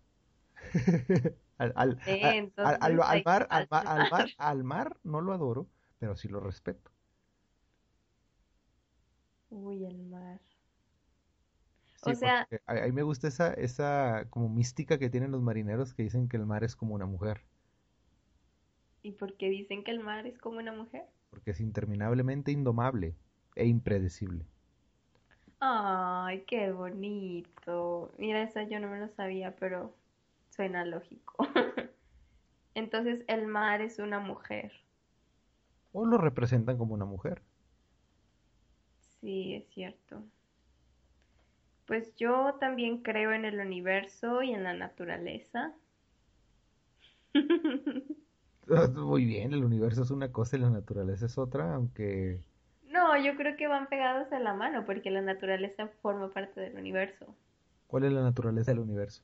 Al, 1.58 1.74
al- 1.76 2.00
al- 2.22 2.38
entonces 2.38 2.80
al- 2.82 3.22
mar, 3.24 3.48
al, 3.50 4.08
mar, 4.10 4.34
al 4.38 4.64
mar 4.64 4.98
no 5.04 5.22
lo 5.22 5.34
adoro, 5.34 5.70
pero 6.00 6.16
sí 6.16 6.28
lo 6.28 6.40
respeto. 6.42 6.92
Uy, 9.50 9.86
el 9.86 9.98
mar. 10.04 10.40
Sí, 11.96 12.12
O 12.12 12.14
sea- 12.14 12.48
a 12.68 12.74
mí 12.86 12.92
me 12.94 13.04
gusta 13.04 13.28
esa, 13.28 13.54
esa 13.54 14.28
como 14.30 14.48
mística 14.50 14.98
que 15.00 15.10
tienen 15.10 15.32
los 15.32 15.42
marineros 15.42 15.94
que 15.94 16.04
dicen 16.04 16.28
que 16.30 16.38
el 16.38 16.46
mar 16.46 16.64
es 16.64 16.76
como 16.76 16.96
una 16.96 17.06
mujer, 17.06 17.42
¿Y 19.04 19.14
por 19.14 19.38
qué 19.38 19.48
dicen 19.50 19.86
que 19.86 19.92
el 19.92 20.02
mar 20.02 20.28
es 20.28 20.38
como 20.38 20.58
una 20.60 20.74
mujer? 20.74 21.06
porque 21.30 21.52
es 21.52 21.60
interminablemente 21.60 22.52
indomable 22.52 23.16
e 23.56 23.68
impredecible. 23.68 24.48
Ay, 25.60 26.44
qué 26.46 26.72
bonito. 26.72 28.12
Mira, 28.18 28.44
eso 28.44 28.62
yo 28.62 28.80
no 28.80 28.90
me 28.90 29.00
lo 29.00 29.10
sabía, 29.10 29.56
pero 29.58 29.94
suena 30.56 30.86
lógico. 30.86 31.48
Entonces, 32.76 33.24
el 33.28 33.48
mar 33.48 33.82
es 33.82 34.00
una 34.00 34.20
mujer. 34.20 34.72
O 35.94 36.06
lo 36.06 36.18
representan 36.18 36.78
como 36.78 36.94
una 36.94 37.06
mujer. 37.06 37.42
Sí, 39.20 39.56
es 39.56 39.68
cierto. 39.74 40.24
Pues 41.88 42.16
yo 42.16 42.56
también 42.60 43.02
creo 43.02 43.32
en 43.32 43.46
el 43.46 43.60
universo 43.60 44.42
y 44.44 44.52
en 44.54 44.64
la 44.64 44.74
naturaleza. 44.74 45.74
Muy 48.96 49.26
bien, 49.26 49.54
el 49.54 49.64
universo 49.64 50.02
es 50.04 50.12
una 50.12 50.32
cosa 50.32 50.58
y 50.58 50.60
la 50.60 50.70
naturaleza 50.70 51.26
es 51.28 51.38
otra, 51.38 51.76
aunque 51.76 52.44
No, 52.84 53.18
yo 53.18 53.36
creo 53.36 53.58
que 53.58 53.68
van 53.68 53.88
pegados 53.88 54.32
a 54.32 54.40
la 54.40 54.54
mano 54.54 54.86
porque 54.86 55.12
la 55.12 55.22
naturaleza 55.22 55.90
forma 56.02 56.32
parte 56.32 56.62
del 56.62 56.78
universo. 56.78 57.36
¿cuál 57.88 58.04
es 58.06 58.12
la 58.14 58.22
naturaleza 58.22 58.72
del 58.72 58.80
universo? 58.82 59.24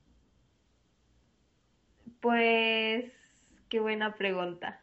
Pues, 2.21 3.11
qué 3.69 3.79
buena 3.79 4.15
pregunta. 4.15 4.79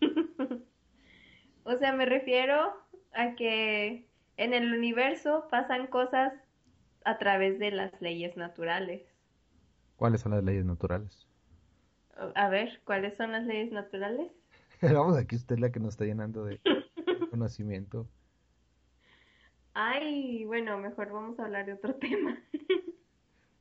O 1.64 1.76
sea, 1.76 1.92
me 1.92 2.06
refiero 2.06 2.72
a 3.12 3.34
que 3.36 4.08
en 4.36 4.52
el 4.52 4.74
universo 4.74 5.46
pasan 5.50 5.86
cosas 5.86 6.32
a 7.04 7.18
través 7.18 7.58
de 7.58 7.70
las 7.70 7.92
leyes 8.00 8.36
naturales. 8.36 9.02
¿Cuáles 9.96 10.22
son 10.22 10.32
las 10.32 10.42
leyes 10.42 10.64
naturales? 10.64 11.28
A 12.34 12.48
ver, 12.48 12.80
¿cuáles 12.84 13.16
son 13.16 13.32
las 13.32 13.44
leyes 13.44 13.70
naturales? 13.70 14.32
Vamos, 14.82 15.16
aquí 15.16 15.36
usted 15.36 15.54
es 15.54 15.60
la 15.60 15.70
que 15.70 15.78
nos 15.80 15.90
está 15.90 16.04
llenando 16.04 16.44
de 16.44 16.60
conocimiento. 17.30 18.08
Ay, 19.74 20.44
bueno, 20.44 20.76
mejor 20.78 21.12
vamos 21.12 21.38
a 21.38 21.44
hablar 21.44 21.64
de 21.66 21.74
otro 21.74 21.94
tema. 21.94 22.38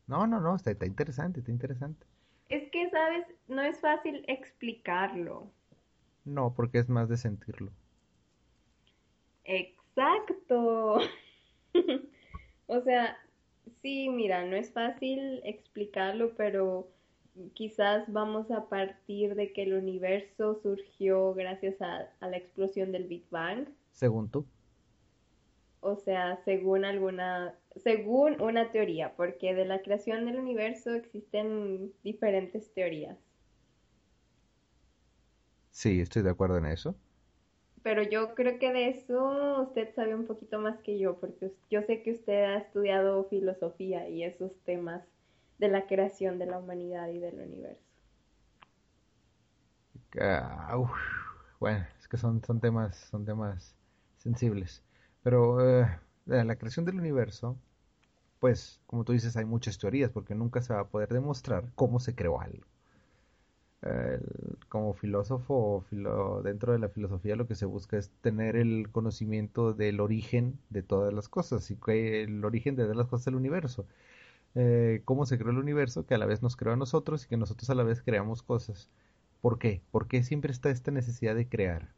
No, 0.07 0.27
no, 0.27 0.41
no, 0.41 0.55
está, 0.55 0.71
está 0.71 0.85
interesante, 0.85 1.39
está 1.39 1.51
interesante. 1.51 2.05
Es 2.51 2.69
que, 2.69 2.89
¿sabes? 2.89 3.25
No 3.47 3.63
es 3.63 3.79
fácil 3.79 4.25
explicarlo. 4.27 5.51
No, 6.25 6.53
porque 6.53 6.79
es 6.79 6.89
más 6.89 7.09
de 7.09 7.17
sentirlo. 7.17 7.71
Exacto. 9.45 10.99
O 12.67 12.79
sea, 12.83 13.17
sí, 13.81 14.07
mira, 14.07 14.45
no 14.45 14.55
es 14.55 14.71
fácil 14.71 15.41
explicarlo, 15.43 16.35
pero 16.37 16.89
quizás 17.53 18.09
vamos 18.13 18.49
a 18.49 18.69
partir 18.69 19.35
de 19.35 19.51
que 19.51 19.63
el 19.63 19.73
universo 19.73 20.55
surgió 20.63 21.33
gracias 21.33 21.81
a, 21.81 22.09
a 22.21 22.29
la 22.29 22.37
explosión 22.37 22.93
del 22.93 23.07
Big 23.07 23.29
Bang. 23.29 23.67
Según 23.91 24.29
tú. 24.31 24.47
O 25.81 25.97
sea, 25.97 26.41
según 26.45 26.85
alguna, 26.85 27.55
según 27.75 28.41
una 28.41 28.71
teoría, 28.71 29.13
porque 29.15 29.53
de 29.53 29.65
la 29.65 29.81
creación 29.81 30.25
del 30.25 30.37
universo 30.37 30.93
existen 30.93 31.93
diferentes 32.03 32.73
teorías. 32.73 33.17
Sí, 35.71 36.01
estoy 36.01 36.21
de 36.23 36.29
acuerdo 36.29 36.57
en 36.57 36.65
eso. 36.65 36.95
Pero 37.83 38.03
yo 38.03 38.35
creo 38.35 38.59
que 38.59 38.71
de 38.71 38.89
eso 38.89 39.63
usted 39.63 39.93
sabe 39.95 40.13
un 40.13 40.27
poquito 40.27 40.59
más 40.59 40.79
que 40.81 40.99
yo, 40.99 41.19
porque 41.19 41.51
yo 41.69 41.81
sé 41.83 42.03
que 42.03 42.11
usted 42.11 42.43
ha 42.43 42.57
estudiado 42.57 43.23
filosofía 43.25 44.07
y 44.09 44.23
esos 44.23 44.51
temas 44.65 45.03
de 45.57 45.69
la 45.69 45.87
creación 45.87 46.37
de 46.37 46.45
la 46.45 46.59
humanidad 46.59 47.07
y 47.09 47.19
del 47.19 47.39
universo. 47.39 47.91
Uf, 50.77 50.91
bueno, 51.59 51.85
es 51.99 52.07
que 52.07 52.17
son, 52.17 52.43
son 52.43 52.59
temas, 52.59 52.95
son 53.09 53.25
temas 53.25 53.75
sensibles. 54.17 54.83
Pero 55.23 55.81
eh, 55.81 55.99
la 56.25 56.55
creación 56.57 56.85
del 56.85 56.99
universo, 56.99 57.57
pues, 58.39 58.81
como 58.87 59.03
tú 59.05 59.13
dices, 59.13 59.37
hay 59.37 59.45
muchas 59.45 59.77
teorías, 59.79 60.11
porque 60.11 60.35
nunca 60.35 60.61
se 60.61 60.73
va 60.73 60.81
a 60.81 60.89
poder 60.89 61.09
demostrar 61.09 61.71
cómo 61.75 61.99
se 61.99 62.15
creó 62.15 62.41
algo. 62.41 62.65
Como 64.69 64.93
filósofo 64.93 65.85
dentro 66.43 66.73
de 66.73 66.79
la 66.79 66.89
filosofía 66.89 67.35
lo 67.35 67.47
que 67.47 67.55
se 67.55 67.65
busca 67.65 67.97
es 67.97 68.09
tener 68.21 68.55
el 68.55 68.89
conocimiento 68.91 69.73
del 69.73 69.99
origen 69.99 70.59
de 70.69 70.81
todas 70.83 71.13
las 71.13 71.29
cosas 71.29 71.69
y 71.71 71.77
el 71.87 72.43
origen 72.45 72.75
de 72.75 72.83
todas 72.83 72.97
las 72.97 73.07
cosas 73.07 73.25
del 73.25 73.35
universo. 73.35 73.85
Eh, 74.55 75.01
cómo 75.05 75.25
se 75.25 75.37
creó 75.37 75.51
el 75.51 75.59
universo, 75.59 76.05
que 76.05 76.15
a 76.15 76.19
la 76.19 76.25
vez 76.27 76.43
nos 76.43 76.55
creó 76.57 76.73
a 76.73 76.77
nosotros 76.77 77.25
y 77.25 77.29
que 77.29 77.37
nosotros 77.37 77.69
a 77.69 77.75
la 77.75 77.83
vez 77.83 78.01
creamos 78.03 78.43
cosas. 78.43 78.89
¿Por 79.41 79.59
qué? 79.59 79.83
¿Por 79.91 80.07
qué 80.07 80.23
siempre 80.23 80.51
está 80.53 80.69
esta 80.71 80.91
necesidad 80.91 81.35
de 81.35 81.49
crear? 81.49 81.93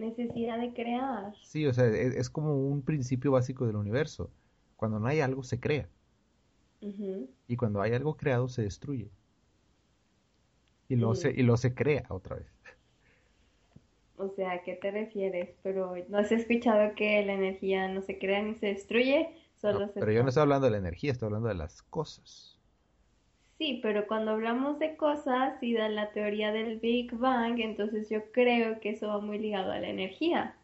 Necesidad 0.00 0.58
de 0.58 0.72
crear. 0.72 1.32
Sí, 1.42 1.66
o 1.66 1.72
sea, 1.74 1.86
es, 1.86 2.14
es 2.14 2.30
como 2.30 2.54
un 2.56 2.82
principio 2.84 3.32
básico 3.32 3.66
del 3.66 3.76
universo. 3.76 4.32
Cuando 4.76 4.98
no 5.00 5.06
hay 5.08 5.20
algo, 5.20 5.42
se 5.42 5.60
crea. 5.60 5.90
Y 7.46 7.56
cuando 7.56 7.82
hay 7.82 7.92
algo 7.92 8.16
creado, 8.16 8.48
se 8.48 8.62
destruye. 8.62 9.12
Y 10.88 10.96
luego 10.96 11.14
Sí. 11.14 11.16
se, 11.16 11.30
y 11.30 11.42
luego 11.42 11.56
se 11.56 11.74
crea 11.74 12.04
otra 12.10 12.36
vez. 12.36 12.52
O 14.14 14.28
sea, 14.28 14.52
¿a 14.52 14.62
qué 14.62 14.74
te 14.76 14.90
refieres? 14.92 15.56
Pero 15.64 15.94
¿no 16.08 16.18
has 16.18 16.30
escuchado 16.30 16.94
que 16.94 17.24
la 17.24 17.32
energía 17.34 17.88
no 17.88 18.02
se 18.02 18.18
crea 18.20 18.40
ni 18.42 18.54
se 18.54 18.66
destruye? 18.66 19.28
Solo 19.56 19.78
No, 19.78 19.88
se 19.88 19.98
pero 19.98 20.12
yo 20.12 20.22
no 20.22 20.28
estoy 20.28 20.42
hablando 20.42 20.66
de 20.66 20.72
la 20.72 20.76
energía, 20.78 21.12
estoy 21.12 21.26
hablando 21.28 21.48
de 21.48 21.54
las 21.54 21.82
cosas. 21.82 22.59
Sí, 23.60 23.78
pero 23.80 24.08
cuando 24.08 24.32
hablamos 24.32 24.80
de 24.80 24.96
cosas 24.96 25.62
y 25.62 25.72
de 25.74 25.88
la 25.88 26.10
teoría 26.10 26.50
del 26.50 26.80
Big 26.80 27.14
Bang, 27.14 27.60
entonces 27.60 28.10
yo 28.10 28.32
creo 28.32 28.80
que 28.80 28.90
eso 28.90 29.06
va 29.06 29.20
muy 29.20 29.38
ligado 29.38 29.70
a 29.70 29.78
la 29.78 29.88
energía. 29.88 30.56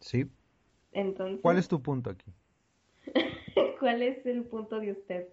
¿Sí? 0.00 0.30
Entonces, 0.92 1.40
¿Cuál 1.40 1.56
es 1.58 1.66
tu 1.68 1.80
punto 1.82 2.10
aquí? 2.10 2.34
¿cuál 3.80 4.02
es 4.02 4.24
el 4.26 4.44
punto 4.44 4.78
de 4.80 4.92
usted? 4.92 5.28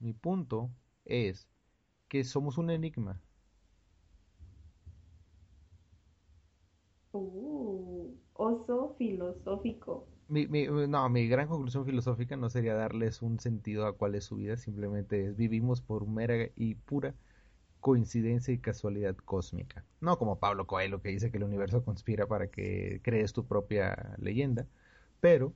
Mi 0.00 0.12
punto 0.12 0.70
es 1.06 1.48
que 2.08 2.24
somos 2.24 2.58
un 2.58 2.70
enigma. 2.70 3.22
Uh, 7.14 8.12
oso 8.34 8.94
filosófico. 8.98 10.11
Mi, 10.34 10.46
mi- 10.48 10.66
no, 10.66 11.08
mi 11.10 11.28
gran 11.28 11.46
conclusión 11.48 11.84
filosófica 11.84 12.36
no 12.36 12.48
sería 12.50 12.74
darles 12.74 13.20
un 13.22 13.38
sentido 13.38 13.86
a 13.86 13.96
cuál 13.96 14.14
es 14.14 14.24
su 14.24 14.36
vida, 14.36 14.56
simplemente 14.56 15.26
es 15.26 15.36
vivimos 15.36 15.80
por 15.82 16.06
mera 16.08 16.48
y 16.56 16.74
pura 16.76 17.14
coincidencia 17.80 18.54
y 18.54 18.58
casualidad 18.60 19.16
cósmica. 19.16 19.84
No 20.00 20.18
como 20.18 20.38
Pablo 20.40 20.66
Coelho 20.66 21.02
que 21.02 21.10
dice 21.10 21.30
que 21.32 21.38
el 21.38 21.44
universo 21.44 21.84
conspira 21.84 22.26
para 22.28 22.48
que 22.50 23.00
crees 23.04 23.32
tu 23.34 23.46
propia 23.46 24.16
leyenda, 24.18 24.66
pero 25.20 25.54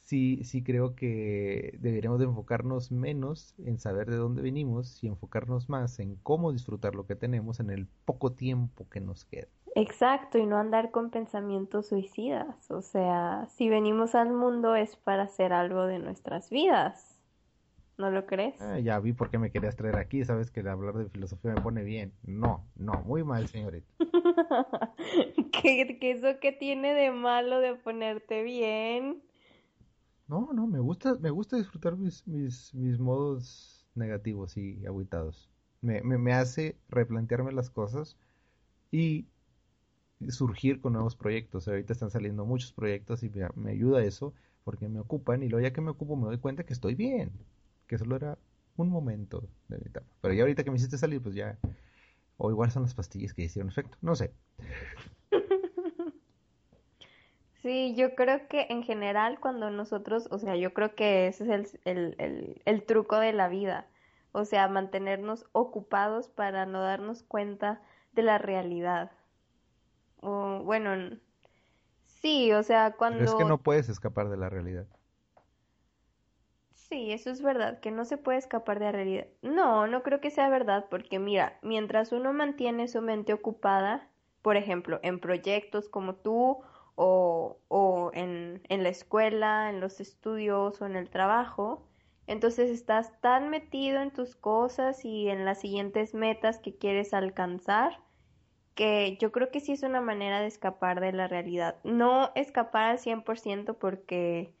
sí, 0.00 0.42
sí 0.44 0.62
creo 0.62 0.94
que 0.94 1.76
deberíamos 1.80 2.18
de 2.18 2.24
enfocarnos 2.26 2.90
menos 2.92 3.54
en 3.58 3.78
saber 3.78 4.08
de 4.10 4.16
dónde 4.16 4.42
venimos 4.42 5.02
y 5.02 5.08
enfocarnos 5.08 5.68
más 5.68 5.98
en 5.98 6.16
cómo 6.16 6.52
disfrutar 6.52 6.94
lo 6.94 7.06
que 7.06 7.16
tenemos 7.16 7.60
en 7.60 7.70
el 7.70 7.86
poco 8.04 8.32
tiempo 8.32 8.88
que 8.88 9.00
nos 9.00 9.24
queda. 9.26 9.48
Exacto, 9.76 10.38
y 10.38 10.46
no 10.46 10.56
andar 10.56 10.90
con 10.90 11.10
pensamientos 11.10 11.88
suicidas. 11.88 12.70
O 12.70 12.80
sea, 12.80 13.46
si 13.50 13.68
venimos 13.68 14.14
al 14.14 14.32
mundo 14.32 14.74
es 14.74 14.96
para 14.96 15.24
hacer 15.24 15.52
algo 15.52 15.86
de 15.86 15.98
nuestras 15.98 16.48
vidas. 16.48 17.20
¿No 17.98 18.10
lo 18.10 18.26
crees? 18.26 18.60
Ah, 18.60 18.78
ya 18.78 18.98
vi 19.00 19.12
por 19.12 19.30
qué 19.30 19.38
me 19.38 19.50
querías 19.50 19.76
traer 19.76 19.96
aquí, 19.96 20.24
sabes 20.24 20.50
que 20.50 20.60
hablar 20.60 20.94
de 20.94 21.10
filosofía 21.10 21.52
me 21.52 21.60
pone 21.60 21.82
bien. 21.82 22.12
No, 22.24 22.66
no, 22.76 23.02
muy 23.02 23.22
mal, 23.22 23.48
señorita. 23.48 23.86
¿Qué, 25.52 25.98
qué 26.00 26.10
eso 26.10 26.40
qué 26.40 26.52
tiene 26.52 26.94
de 26.94 27.10
malo 27.10 27.60
de 27.60 27.74
ponerte 27.74 28.42
bien? 28.42 29.22
No, 30.26 30.50
no, 30.52 30.66
me 30.66 30.78
gusta, 30.78 31.16
me 31.20 31.30
gusta 31.30 31.56
disfrutar 31.56 31.96
mis, 31.96 32.26
mis, 32.26 32.74
mis 32.74 32.98
modos 32.98 33.86
negativos 33.94 34.56
y 34.56 34.84
aguitados. 34.86 35.50
Me, 35.80 36.02
me, 36.02 36.18
me 36.18 36.32
hace 36.32 36.76
replantearme 36.88 37.52
las 37.52 37.70
cosas 37.70 38.16
y 38.90 39.26
surgir 40.28 40.80
con 40.80 40.94
nuevos 40.94 41.16
proyectos. 41.16 41.68
Ahorita 41.68 41.92
están 41.92 42.10
saliendo 42.10 42.44
muchos 42.44 42.72
proyectos 42.72 43.22
y 43.22 43.30
me, 43.54 43.70
ayuda 43.70 44.02
eso 44.02 44.34
porque 44.64 44.88
me 44.88 45.00
ocupan 45.00 45.42
y 45.42 45.48
luego 45.48 45.66
ya 45.66 45.72
que 45.72 45.80
me 45.80 45.90
ocupo 45.90 46.16
me 46.16 46.26
doy 46.26 46.38
cuenta 46.38 46.64
que 46.64 46.72
estoy 46.72 46.94
bien, 46.94 47.32
que 47.86 47.98
solo 47.98 48.16
era 48.16 48.38
un 48.76 48.88
momento 48.88 49.48
de 49.68 49.78
mi. 49.78 49.84
Pero 50.20 50.34
ya 50.34 50.42
ahorita 50.42 50.64
que 50.64 50.70
me 50.70 50.76
hiciste 50.76 50.98
salir, 50.98 51.22
pues 51.22 51.34
ya, 51.34 51.58
o 52.36 52.50
igual 52.50 52.70
son 52.70 52.82
las 52.82 52.94
pastillas 52.94 53.32
que 53.32 53.42
hicieron 53.42 53.70
efecto, 53.70 53.96
no 54.00 54.14
sé. 54.14 54.32
Sí, 57.62 57.96
yo 57.96 58.14
creo 58.14 58.46
que 58.46 58.68
en 58.70 58.84
general 58.84 59.40
cuando 59.40 59.70
nosotros, 59.70 60.28
o 60.30 60.38
sea, 60.38 60.54
yo 60.54 60.72
creo 60.72 60.94
que 60.94 61.26
ese 61.26 61.52
es 61.52 61.76
el, 61.84 62.14
el, 62.16 62.62
el 62.64 62.84
truco 62.84 63.18
de 63.18 63.32
la 63.32 63.48
vida, 63.48 63.88
o 64.30 64.44
sea, 64.44 64.68
mantenernos 64.68 65.46
ocupados 65.50 66.28
para 66.28 66.64
no 66.64 66.80
darnos 66.80 67.24
cuenta 67.24 67.82
de 68.12 68.22
la 68.22 68.38
realidad. 68.38 69.10
O, 70.20 70.62
bueno, 70.64 71.18
sí, 72.04 72.52
o 72.52 72.62
sea, 72.62 72.96
Pero 73.08 73.24
es 73.24 73.34
que 73.34 73.44
cuando... 73.44 73.44
no 73.44 73.58
puedes 73.62 73.88
escapar 73.88 74.28
de 74.28 74.36
la 74.36 74.48
realidad. 74.48 74.86
Sí, 76.74 77.10
eso 77.12 77.30
es 77.30 77.42
verdad, 77.42 77.80
que 77.80 77.90
no 77.90 78.04
se 78.04 78.16
puede 78.16 78.38
escapar 78.38 78.78
de 78.78 78.86
la 78.86 78.92
realidad. 78.92 79.26
No, 79.42 79.86
no 79.88 80.02
creo 80.02 80.20
que 80.20 80.30
sea 80.30 80.48
verdad, 80.48 80.86
porque 80.90 81.18
mira, 81.18 81.58
mientras 81.62 82.12
uno 82.12 82.32
mantiene 82.32 82.86
su 82.88 83.02
mente 83.02 83.32
ocupada, 83.32 84.08
por 84.42 84.56
ejemplo, 84.56 85.00
en 85.02 85.18
proyectos 85.20 85.88
como 85.88 86.14
tú, 86.16 86.62
o, 86.94 87.58
o 87.68 88.10
en, 88.14 88.62
en 88.68 88.82
la 88.82 88.88
escuela, 88.88 89.68
en 89.70 89.80
los 89.80 90.00
estudios 90.00 90.80
o 90.80 90.86
en 90.86 90.96
el 90.96 91.10
trabajo, 91.10 91.86
entonces 92.26 92.70
estás 92.70 93.20
tan 93.20 93.50
metido 93.50 94.00
en 94.00 94.12
tus 94.12 94.36
cosas 94.36 95.04
y 95.04 95.28
en 95.28 95.44
las 95.44 95.60
siguientes 95.60 96.14
metas 96.14 96.58
que 96.58 96.76
quieres 96.76 97.14
alcanzar, 97.14 98.00
que 98.76 99.16
yo 99.20 99.32
creo 99.32 99.50
que 99.50 99.60
sí 99.60 99.72
es 99.72 99.82
una 99.82 100.00
manera 100.00 100.40
de 100.40 100.46
escapar 100.46 101.00
de 101.00 101.12
la 101.12 101.26
realidad. 101.26 101.76
No 101.82 102.30
escapar 102.36 102.90
al 102.90 102.98
100% 102.98 103.74
porque 103.74 104.54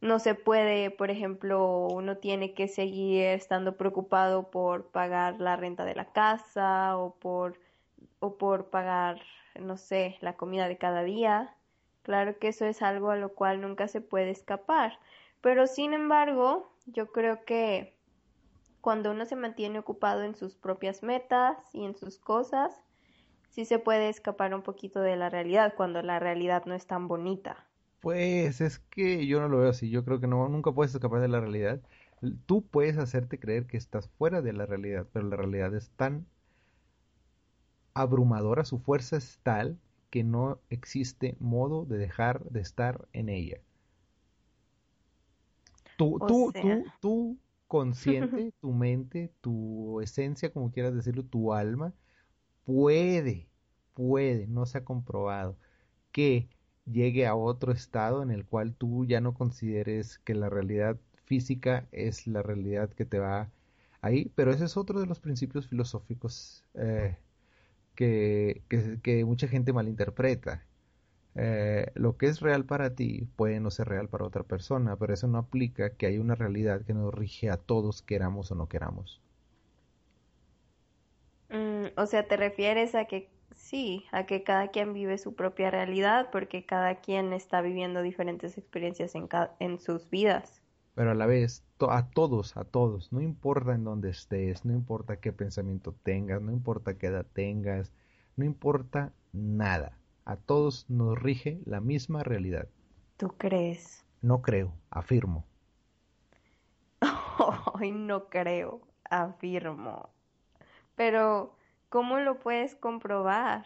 no 0.00 0.18
se 0.18 0.34
puede, 0.34 0.90
por 0.90 1.10
ejemplo, 1.10 1.86
uno 1.86 2.18
tiene 2.18 2.54
que 2.54 2.68
seguir 2.68 3.24
estando 3.26 3.76
preocupado 3.76 4.50
por 4.50 4.88
pagar 4.88 5.40
la 5.40 5.56
renta 5.56 5.84
de 5.84 5.94
la 5.94 6.12
casa 6.12 6.98
o 6.98 7.14
por, 7.14 7.58
o 8.18 8.36
por 8.36 8.68
pagar, 8.68 9.22
no 9.58 9.76
sé, 9.76 10.18
la 10.20 10.34
comida 10.34 10.68
de 10.68 10.76
cada 10.76 11.02
día. 11.04 11.54
Claro 12.02 12.38
que 12.38 12.48
eso 12.48 12.66
es 12.66 12.82
algo 12.82 13.10
a 13.10 13.16
lo 13.16 13.32
cual 13.32 13.60
nunca 13.60 13.86
se 13.86 14.00
puede 14.00 14.30
escapar. 14.30 14.98
Pero 15.40 15.68
sin 15.68 15.94
embargo, 15.94 16.72
yo 16.86 17.12
creo 17.12 17.44
que 17.44 17.94
cuando 18.80 19.12
uno 19.12 19.24
se 19.24 19.36
mantiene 19.36 19.78
ocupado 19.78 20.24
en 20.24 20.34
sus 20.34 20.56
propias 20.56 21.04
metas 21.04 21.56
y 21.72 21.84
en 21.84 21.96
sus 21.96 22.18
cosas, 22.18 22.82
sí 23.56 23.64
se 23.64 23.80
puede 23.80 24.08
escapar 24.08 24.54
un 24.54 24.62
poquito 24.62 25.00
de 25.00 25.16
la 25.16 25.28
realidad 25.28 25.74
cuando 25.76 26.00
la 26.00 26.20
realidad 26.20 26.64
no 26.64 26.76
es 26.76 26.86
tan 26.86 27.08
bonita. 27.08 27.66
Pues 28.00 28.60
es 28.62 28.78
que 28.78 29.26
yo 29.26 29.38
no 29.40 29.48
lo 29.48 29.58
veo 29.58 29.68
así. 29.70 29.90
Yo 29.90 30.04
creo 30.04 30.18
que 30.20 30.26
no, 30.26 30.48
nunca 30.48 30.72
puedes 30.72 30.94
escapar 30.94 31.20
de 31.20 31.28
la 31.28 31.40
realidad. 31.40 31.80
Tú 32.46 32.66
puedes 32.66 32.96
hacerte 32.98 33.38
creer 33.40 33.66
que 33.66 33.76
estás 33.76 34.08
fuera 34.08 34.40
de 34.42 34.52
la 34.54 34.64
realidad, 34.66 35.06
pero 35.12 35.28
la 35.28 35.36
realidad 35.36 35.74
es 35.74 35.90
tan 35.90 36.26
abrumadora, 37.94 38.64
su 38.64 38.78
fuerza 38.78 39.16
es 39.16 39.40
tal 39.42 39.80
que 40.10 40.22
no 40.22 40.60
existe 40.70 41.36
modo 41.40 41.84
de 41.84 41.98
dejar 41.98 42.44
de 42.44 42.60
estar 42.60 43.08
en 43.12 43.28
ella. 43.28 43.60
Tú, 45.96 46.20
O 46.20 46.28
tú, 46.28 46.52
sea, 46.52 46.60
tú, 46.60 46.92
tú 47.00 47.38
consciente, 47.66 48.52
tu 48.60 48.72
mente, 48.72 49.32
tu 49.40 50.00
esencia, 50.00 50.52
como 50.52 50.70
quieras 50.72 50.94
decirlo, 50.94 51.24
tu 51.24 51.52
alma, 51.54 51.94
puede, 52.66 53.48
puede, 53.94 54.46
no 54.48 54.66
se 54.66 54.78
ha 54.78 54.84
comprobado, 54.84 55.56
que 56.12 56.48
llegue 56.86 57.26
a 57.26 57.34
otro 57.36 57.72
estado 57.72 58.22
en 58.22 58.30
el 58.30 58.44
cual 58.46 58.74
tú 58.74 59.06
ya 59.06 59.20
no 59.20 59.34
consideres 59.34 60.18
que 60.20 60.34
la 60.34 60.50
realidad 60.50 60.98
física 61.26 61.86
es 61.92 62.26
la 62.26 62.42
realidad 62.42 62.90
que 62.90 63.04
te 63.06 63.18
va 63.18 63.50
ahí, 64.02 64.30
pero 64.36 64.52
ese 64.52 64.64
es 64.66 64.76
otro 64.76 65.00
de 65.00 65.06
los 65.06 65.20
principios 65.20 65.68
filosóficos 65.68 66.64
eh, 66.74 67.16
que, 67.94 68.62
que, 69.02 69.24
mucha 69.24 69.48
gente 69.48 69.72
malinterpreta. 69.72 70.64
Eh, 71.36 71.92
lo 71.94 72.16
que 72.16 72.26
es 72.26 72.40
real 72.40 72.64
para 72.66 72.94
ti 72.94 73.28
puede 73.36 73.60
no 73.60 73.70
ser 73.70 73.88
real 73.88 74.08
para 74.08 74.24
otra 74.26 74.42
persona, 74.44 74.96
pero 74.96 75.14
eso 75.14 75.28
no 75.28 75.38
aplica 75.38 75.90
que 75.90 76.06
hay 76.06 76.18
una 76.18 76.34
realidad 76.34 76.82
que 76.82 76.94
nos 76.94 77.14
rige 77.14 77.50
a 77.50 77.58
todos, 77.58 78.02
queramos 78.02 78.50
o 78.52 78.54
no 78.56 78.68
queramos. 78.68 79.20
Mm, 81.48 81.86
o 81.96 82.06
sea, 82.06 82.28
te 82.28 82.36
refieres 82.36 82.94
a 82.94 83.06
que 83.06 83.28
sí, 83.52 84.04
a 84.12 84.26
que 84.26 84.44
cada 84.44 84.68
quien 84.68 84.92
vive 84.92 85.18
su 85.18 85.34
propia 85.34 85.70
realidad 85.72 86.28
porque 86.30 86.64
cada 86.66 87.00
quien 87.00 87.32
está 87.32 87.60
viviendo 87.62 88.02
diferentes 88.02 88.56
experiencias 88.58 89.14
en, 89.16 89.28
en 89.58 89.80
sus 89.80 90.08
vidas. 90.10 90.62
Pero 90.96 91.12
a 91.12 91.14
la 91.14 91.26
vez, 91.26 91.62
to- 91.76 91.92
a 91.92 92.10
todos, 92.10 92.56
a 92.56 92.64
todos, 92.64 93.12
no 93.12 93.20
importa 93.20 93.72
en 93.76 93.84
dónde 93.84 94.10
estés, 94.10 94.64
no 94.64 94.72
importa 94.74 95.20
qué 95.20 95.32
pensamiento 95.32 95.94
tengas, 96.02 96.42
no 96.42 96.50
importa 96.50 96.98
qué 96.98 97.06
edad 97.06 97.24
tengas, 97.32 97.92
no 98.36 98.44
importa 98.44 99.12
nada. 99.32 99.96
A 100.24 100.34
todos 100.36 100.90
nos 100.90 101.16
rige 101.22 101.60
la 101.66 101.80
misma 101.80 102.24
realidad. 102.24 102.66
¿Tú 103.18 103.28
crees? 103.36 104.06
No 104.20 104.42
creo, 104.42 104.74
afirmo. 104.90 105.46
Ay, 107.80 107.90
no 107.92 108.28
creo, 108.28 108.82
afirmo. 109.10 110.15
Pero, 110.96 111.56
¿cómo 111.90 112.18
lo 112.18 112.40
puedes 112.40 112.74
comprobar? 112.74 113.64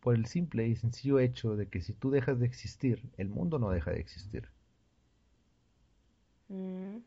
Por 0.00 0.16
el 0.16 0.26
simple 0.26 0.66
y 0.66 0.74
sencillo 0.74 1.20
hecho 1.20 1.54
de 1.54 1.68
que 1.68 1.82
si 1.82 1.92
tú 1.92 2.10
dejas 2.10 2.40
de 2.40 2.46
existir, 2.46 3.12
el 3.16 3.28
mundo 3.28 3.60
no 3.60 3.70
deja 3.70 3.92
de 3.92 4.00
existir. 4.00 4.48
Mm, 6.50 7.02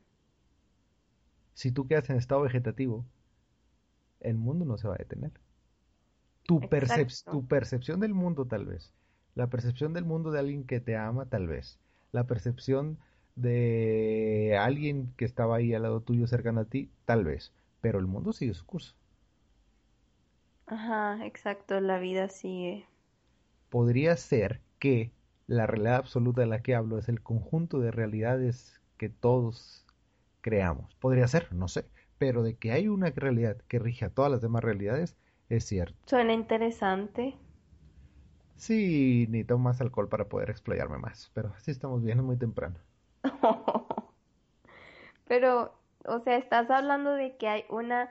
Si 1.54 1.72
tú 1.72 1.88
quedas 1.88 2.10
en 2.10 2.18
estado 2.18 2.42
vegetativo, 2.42 3.06
el 4.22 4.38
mundo 4.38 4.64
no 4.64 4.78
se 4.78 4.88
va 4.88 4.94
a 4.96 4.98
detener. 5.00 5.34
Tu, 6.46 6.68
percep- 6.70 7.16
tu 7.30 7.48
percepción 7.48 8.00
del 8.00 8.14
mundo 8.14 8.46
tal 8.46 8.66
vez, 8.66 8.94
la 9.36 9.48
percepción 9.50 9.94
del 9.94 10.06
mundo 10.06 10.32
de 10.32 10.40
alguien 10.40 10.66
que 10.66 10.80
te 10.80 10.96
ama 10.96 11.26
tal 11.26 11.48
vez, 11.48 11.80
la 12.12 12.28
percepción 12.28 13.00
de 13.36 14.58
alguien 14.60 15.14
que 15.18 15.26
estaba 15.26 15.56
ahí 15.56 15.74
al 15.74 15.84
lado 15.84 16.02
tuyo 16.02 16.28
cercano 16.28 16.62
a 16.62 16.66
ti 16.66 16.92
tal 17.06 17.24
vez, 17.24 17.54
pero 17.82 18.00
el 18.00 18.08
mundo 18.08 18.34
sigue 18.34 18.54
su 18.54 18.66
curso. 18.66 18.96
Ajá, 20.66 21.24
exacto, 21.24 21.80
la 21.82 22.00
vida 22.00 22.28
sigue. 22.28 22.88
Podría 23.70 24.16
ser 24.18 24.62
que 24.78 25.12
la 25.48 25.66
realidad 25.66 25.96
absoluta 25.96 26.42
de 26.42 26.48
la 26.48 26.62
que 26.62 26.76
hablo 26.76 27.00
es 27.00 27.10
el 27.10 27.24
conjunto 27.24 27.80
de 27.80 27.90
realidades 27.92 28.80
que 28.98 29.10
todos 29.10 29.88
creamos. 30.42 30.96
Podría 30.96 31.28
ser, 31.28 31.52
no 31.54 31.68
sé, 31.68 31.86
pero 32.20 32.44
de 32.44 32.58
que 32.58 32.72
hay 32.72 32.88
una 32.88 33.10
realidad 33.12 33.58
que 33.68 33.80
rige 33.80 34.06
a 34.06 34.10
todas 34.12 34.32
las 34.32 34.42
demás 34.42 34.64
realidades 34.64 35.18
es 35.50 35.66
cierto. 35.66 36.00
Suena 36.06 36.34
interesante. 36.34 37.36
Sí, 38.56 39.26
necesito 39.30 39.58
más 39.58 39.82
alcohol 39.82 40.08
para 40.08 40.30
poder 40.30 40.50
explayarme 40.52 40.98
más, 40.98 41.32
pero 41.34 41.50
así 41.56 41.72
estamos 41.72 42.02
bien, 42.04 42.20
es 42.20 42.24
muy 42.24 42.38
temprano. 42.38 42.80
Pero, 45.28 45.74
o 46.06 46.20
sea, 46.20 46.38
estás 46.38 46.70
hablando 46.72 47.12
de 47.14 47.38
que 47.38 47.48
hay 47.48 47.66
una, 47.70 48.10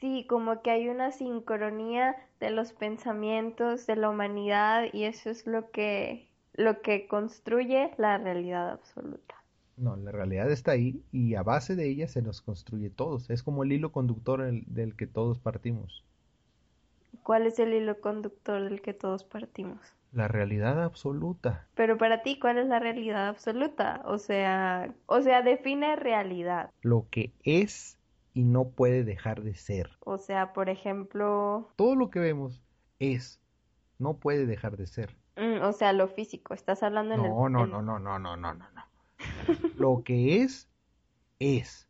sí, 0.00 0.26
como 0.28 0.62
que 0.62 0.70
hay 0.70 0.88
una 0.88 1.12
sincronía 1.12 2.16
de 2.40 2.50
los 2.50 2.72
pensamientos 2.72 3.86
de 3.86 3.96
la 3.96 4.10
humanidad 4.10 4.86
y 4.92 5.04
eso 5.04 5.30
es 5.30 5.46
lo 5.46 5.70
que, 5.70 6.30
lo 6.54 6.82
que 6.82 7.08
construye 7.08 7.92
la 7.98 8.18
realidad 8.18 8.70
absoluta. 8.70 9.34
No, 9.76 9.94
la 9.94 10.10
realidad 10.10 10.50
está 10.50 10.72
ahí 10.72 11.04
y 11.12 11.36
a 11.36 11.44
base 11.44 11.76
de 11.76 11.88
ella 11.88 12.08
se 12.08 12.22
nos 12.22 12.42
construye 12.42 12.90
todos. 12.90 13.30
Es 13.30 13.44
como 13.44 13.62
el 13.62 13.70
hilo 13.70 13.92
conductor 13.92 14.40
el- 14.42 14.64
del 14.66 14.96
que 14.96 15.06
todos 15.06 15.38
partimos. 15.38 16.04
¿Cuál 17.24 17.48
es 17.48 17.58
el 17.58 17.74
hilo 17.74 18.00
conductor 18.00 18.62
del 18.62 18.80
que 18.80 18.94
todos 18.94 19.24
partimos? 19.24 19.80
La 20.14 20.28
realidad 20.28 20.82
absoluta. 20.82 21.66
Pero 21.74 21.98
para 21.98 22.22
ti, 22.22 22.38
¿cuál 22.38 22.58
es 22.58 22.66
la 22.68 22.78
realidad 22.78 23.28
absoluta? 23.28 24.00
O 24.04 24.18
sea, 24.18 24.94
o 25.06 25.20
sea, 25.22 25.42
define 25.42 25.96
realidad. 25.96 26.70
Lo 26.82 27.06
que 27.10 27.32
es 27.42 27.98
y 28.32 28.44
no 28.44 28.70
puede 28.70 29.04
dejar 29.04 29.42
de 29.42 29.54
ser. 29.54 29.90
O 30.00 30.18
sea, 30.18 30.52
por 30.52 30.68
ejemplo, 30.68 31.72
Todo 31.76 31.94
lo 31.96 32.10
que 32.10 32.20
vemos 32.20 32.62
es, 32.98 33.40
no 33.98 34.18
puede 34.18 34.46
dejar 34.46 34.76
de 34.76 34.86
ser. 34.86 35.16
mm, 35.36 35.62
o 35.62 35.72
sea, 35.72 35.92
lo 35.92 36.08
físico. 36.08 36.54
Estás 36.54 36.82
hablando 36.82 37.14
en 37.14 37.24
el, 37.24 37.30
No, 37.30 37.48
no, 37.48 37.66
no, 37.66 37.82
no, 37.82 37.98
no, 37.98 38.18
no, 38.18 38.36
no, 38.36 38.54
no. 38.54 38.84
Lo 39.76 40.02
que 40.04 40.42
es, 40.42 40.68
es. 41.38 41.88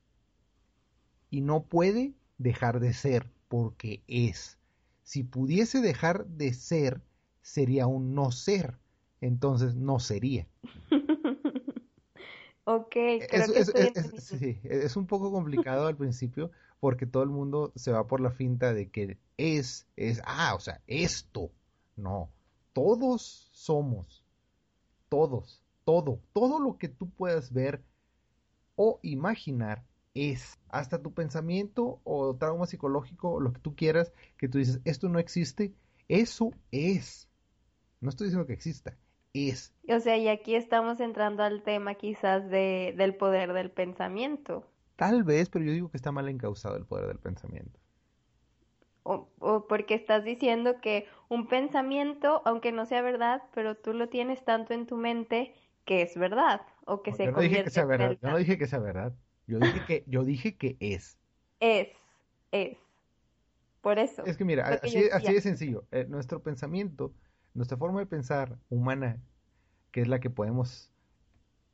Y 1.30 1.40
no 1.40 1.64
puede 1.64 2.14
dejar 2.38 2.80
de 2.80 2.92
ser 2.92 3.26
porque 3.48 4.02
es. 4.06 4.58
Si 5.02 5.22
pudiese 5.22 5.80
dejar 5.80 6.26
de 6.26 6.54
ser, 6.54 7.02
sería 7.44 7.86
un 7.86 8.14
no 8.16 8.32
ser. 8.32 8.78
Entonces 9.20 9.76
no 9.76 10.00
sería. 10.00 10.48
Ok, 12.66 12.88
creo 12.90 13.28
Es, 13.30 13.48
que 13.48 13.58
es- 13.58 13.68
estoy 13.68 13.82
es- 13.82 13.96
es- 13.96 14.24
entendiendo. 14.24 14.38
sí, 14.38 14.60
es 14.64 14.96
un 14.96 15.06
poco 15.06 15.30
complicado 15.30 15.86
al 15.86 15.96
principio 15.96 16.50
porque 16.80 17.06
todo 17.06 17.22
el 17.22 17.28
mundo 17.30 17.72
se 17.76 17.92
va 17.92 18.06
por 18.06 18.20
la 18.20 18.30
finta 18.30 18.72
de 18.72 18.90
que 18.90 19.18
es, 19.36 19.86
es, 19.96 20.20
ah, 20.24 20.54
o 20.56 20.60
sea, 20.60 20.80
esto. 20.86 21.50
No, 21.96 22.30
todos 22.72 23.50
somos, 23.52 24.24
todos, 25.08 25.62
todo, 25.84 26.20
todo 26.32 26.60
lo 26.60 26.78
que 26.78 26.88
tú 26.88 27.10
puedas 27.10 27.52
ver 27.52 27.84
o 28.76 29.00
imaginar 29.02 29.84
es. 30.14 30.58
Hasta 30.68 31.02
tu 31.02 31.12
pensamiento 31.14 32.00
o 32.04 32.36
trauma 32.36 32.66
psicológico 32.66 33.40
lo 33.40 33.52
que 33.52 33.60
tú 33.60 33.74
quieras, 33.76 34.12
que 34.38 34.48
tú 34.48 34.58
dices, 34.58 34.80
esto 34.84 35.08
no 35.08 35.18
existe, 35.18 35.74
eso 36.08 36.50
es. 36.72 37.28
No 38.04 38.10
estoy 38.10 38.26
diciendo 38.26 38.46
que 38.46 38.52
exista, 38.52 38.96
es. 39.32 39.74
O 39.88 39.98
sea, 39.98 40.16
y 40.18 40.28
aquí 40.28 40.54
estamos 40.54 41.00
entrando 41.00 41.42
al 41.42 41.62
tema 41.62 41.94
quizás 41.94 42.48
de, 42.50 42.94
del 42.96 43.16
poder 43.16 43.52
del 43.54 43.70
pensamiento. 43.70 44.64
Tal 44.96 45.24
vez, 45.24 45.48
pero 45.48 45.64
yo 45.64 45.72
digo 45.72 45.90
que 45.90 45.96
está 45.96 46.12
mal 46.12 46.28
encausado 46.28 46.76
el 46.76 46.84
poder 46.86 47.08
del 47.08 47.18
pensamiento. 47.18 47.80
O, 49.02 49.28
o 49.38 49.66
porque 49.66 49.94
estás 49.94 50.24
diciendo 50.24 50.80
que 50.80 51.08
un 51.28 51.48
pensamiento, 51.48 52.42
aunque 52.44 52.72
no 52.72 52.86
sea 52.86 53.02
verdad, 53.02 53.42
pero 53.54 53.76
tú 53.76 53.92
lo 53.92 54.08
tienes 54.08 54.44
tanto 54.44 54.72
en 54.74 54.86
tu 54.86 54.96
mente 54.96 55.54
que 55.84 56.02
es 56.02 56.16
verdad 56.16 56.62
o 56.86 57.02
que 57.02 57.10
No, 57.10 57.16
se 57.16 57.24
yo 57.24 57.32
no 57.32 57.40
dije 57.40 57.62
que 57.62 57.70
convierte 57.70 57.70
sea 57.70 57.82
en 57.84 57.88
verdad, 57.88 58.18
yo 58.20 58.28
no 58.30 58.36
dije 58.36 58.58
que 58.58 58.66
sea 58.66 58.78
verdad. 58.78 59.14
Yo 59.46 59.58
dije 59.58 59.84
que, 59.86 60.04
yo 60.06 60.24
dije 60.24 60.56
que 60.56 60.76
es. 60.80 61.18
Es, 61.60 61.88
es. 62.50 62.78
Por 63.82 63.98
eso. 63.98 64.24
Es 64.24 64.36
que 64.38 64.44
mira, 64.44 64.66
así, 64.82 65.08
así 65.12 65.32
de 65.34 65.40
sencillo. 65.42 65.86
Eh, 65.90 66.06
nuestro 66.08 66.42
pensamiento, 66.42 67.14
nuestra 67.54 67.76
forma 67.78 68.00
de 68.00 68.06
pensar 68.06 68.58
humana, 68.68 69.22
que 69.92 70.02
es 70.02 70.08
la 70.08 70.20
que 70.20 70.30
podemos 70.30 70.92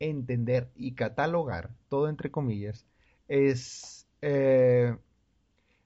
entender 0.01 0.71
y 0.77 0.95
catalogar, 0.95 1.75
todo 1.89 2.09
entre 2.09 2.31
comillas, 2.31 2.87
es... 3.29 4.09
eh, 4.23 4.97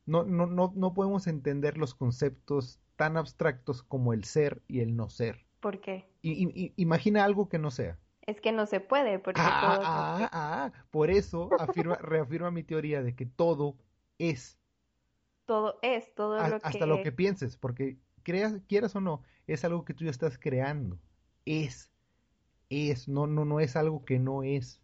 no, 0.07 0.25
no, 0.25 0.47
no, 0.47 0.73
no 0.77 0.95
podemos 0.95 1.27
entender 1.27 1.79
los 1.79 1.95
conceptos 1.95 2.81
tan 2.97 3.17
abstractos 3.17 3.83
como 3.83 4.13
el 4.13 4.25
ser 4.25 4.63
y 4.69 4.81
el 4.81 4.97
no 4.97 5.11
ser. 5.11 5.47
¿Por 5.61 5.81
qué? 5.81 6.05
I- 6.23 6.33
i- 6.33 6.65
i- 6.67 6.75
imagina 6.79 7.25
algo 7.25 7.49
que 7.49 7.59
no 7.59 7.71
sea. 7.71 7.99
Es 8.23 8.41
que 8.41 8.53
no 8.53 8.67
se 8.67 8.81
puede, 8.81 9.19
porque 9.21 9.41
Ah, 9.43 9.51
todo 9.53 9.83
ah, 9.83 10.31
ah, 10.33 10.73
por 10.91 11.11
eso 11.11 11.55
afirma, 11.57 11.97
reafirma 11.97 12.51
mi 12.51 12.63
teoría 12.65 13.03
de 13.03 13.15
que 13.17 13.27
todo 13.27 13.77
es, 14.19 14.59
todo 15.47 15.79
es, 15.83 16.15
todo 16.15 16.43
a- 16.43 16.47
lo 16.47 16.61
hasta 16.63 16.87
que 16.87 16.87
lo 16.87 17.01
que 17.01 17.13
pienses, 17.13 17.57
porque 17.57 17.99
creas, 18.25 18.55
quieras 18.69 18.97
o 18.97 19.01
no, 19.01 19.23
es 19.47 19.65
algo 19.65 19.85
que 19.85 19.95
tú 19.95 20.05
ya 20.05 20.11
estás 20.11 20.39
creando, 20.39 20.99
es, 21.47 21.93
es, 22.71 23.09
no, 23.09 23.27
no, 23.29 23.45
no 23.45 23.61
es 23.61 23.77
algo 23.77 24.05
que 24.05 24.19
no 24.19 24.43
es, 24.43 24.81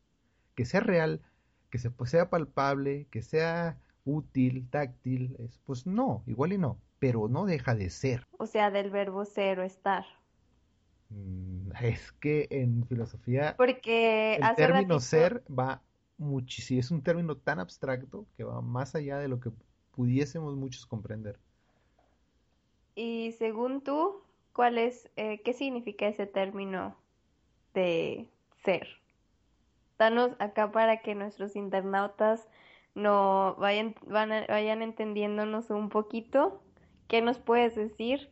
que 0.55 0.65
sea 0.65 0.81
real, 0.81 1.23
que 1.71 1.79
se, 1.79 1.91
pues, 1.91 2.11
sea 2.11 2.31
palpable, 2.31 3.07
que 3.11 3.23
sea 3.23 3.79
útil, 4.05 4.69
táctil, 4.71 5.37
es, 5.41 5.59
pues 5.67 5.87
no, 5.87 6.23
igual 6.27 6.53
y 6.53 6.59
no, 6.59 6.81
pero 6.99 7.29
no 7.29 7.47
deja 7.47 7.75
de 7.75 7.91
ser. 7.91 8.27
O 8.39 8.47
sea, 8.47 8.71
del 8.71 8.91
verbo 8.91 9.25
ser 9.25 9.61
o 9.61 9.63
estar. 9.65 10.05
Mm, 11.11 11.71
Es 11.83 12.13
que 12.13 12.47
en 12.51 12.87
filosofía 12.87 13.57
Porque 13.57 14.37
el 14.37 14.55
término 14.57 14.95
ratito- 14.95 15.01
ser 15.01 15.43
va 15.51 15.83
muchísimo, 16.19 16.81
es 16.81 16.91
un 16.91 17.03
término 17.03 17.37
tan 17.37 17.59
abstracto 17.61 18.27
que 18.37 18.45
va 18.45 18.61
más 18.61 18.95
allá 18.95 19.19
de 19.19 19.29
lo 19.29 19.41
que 19.41 19.51
pudiésemos 19.93 20.55
muchos 20.57 20.87
comprender. 20.87 21.39
Y 22.95 23.33
según 23.39 23.83
tú, 23.83 24.23
¿cuál 24.53 24.79
es, 24.79 25.11
eh, 25.17 25.41
qué 25.43 25.53
significa 25.53 26.09
ese 26.09 26.27
término 26.27 26.97
de 27.75 28.29
ser? 28.65 28.89
Danos 29.99 30.33
acá 30.39 30.73
para 30.73 31.03
que 31.03 31.15
nuestros 31.15 31.57
internautas 31.57 32.49
no 32.95 33.55
vayan, 33.59 33.95
vayan 34.07 34.83
entendiéndonos 34.83 35.71
un 35.71 35.89
poquito. 35.89 36.63
¿Qué 37.07 37.23
nos 37.23 37.39
puedes 37.39 37.75
decir 37.75 38.31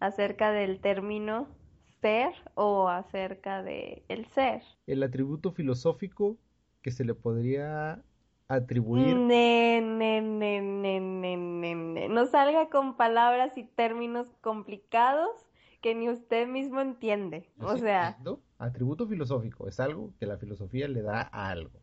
acerca 0.00 0.52
del 0.52 0.80
término 0.80 1.48
ser 2.00 2.34
o 2.54 2.88
acerca 2.88 3.62
de 3.62 4.04
el 4.08 4.26
ser? 4.26 4.62
El 4.86 5.02
atributo 5.02 5.52
filosófico 5.52 6.38
que 6.82 6.90
se 6.90 7.04
le 7.04 7.14
podría 7.14 8.02
atribuir, 8.54 9.22
Ne, 9.28 9.80
ne, 9.80 10.20
ne. 10.20 12.08
No 12.08 12.26
salga 12.26 12.68
con 12.68 12.96
palabras 12.96 13.56
y 13.56 13.64
términos 13.64 14.26
complicados 14.40 15.30
que 15.80 15.94
ni 15.94 16.08
usted 16.10 16.46
mismo 16.46 16.80
entiende. 16.80 17.48
Yo 17.56 17.66
O 17.66 17.76
sea, 17.78 18.18
entiendo, 18.18 18.42
atributo 18.58 19.06
filosófico 19.08 19.66
es 19.66 19.80
algo 19.80 20.12
que 20.18 20.26
la 20.26 20.36
filosofía 20.36 20.86
le 20.86 21.00
da 21.00 21.22
a 21.32 21.48
algo. 21.48 21.80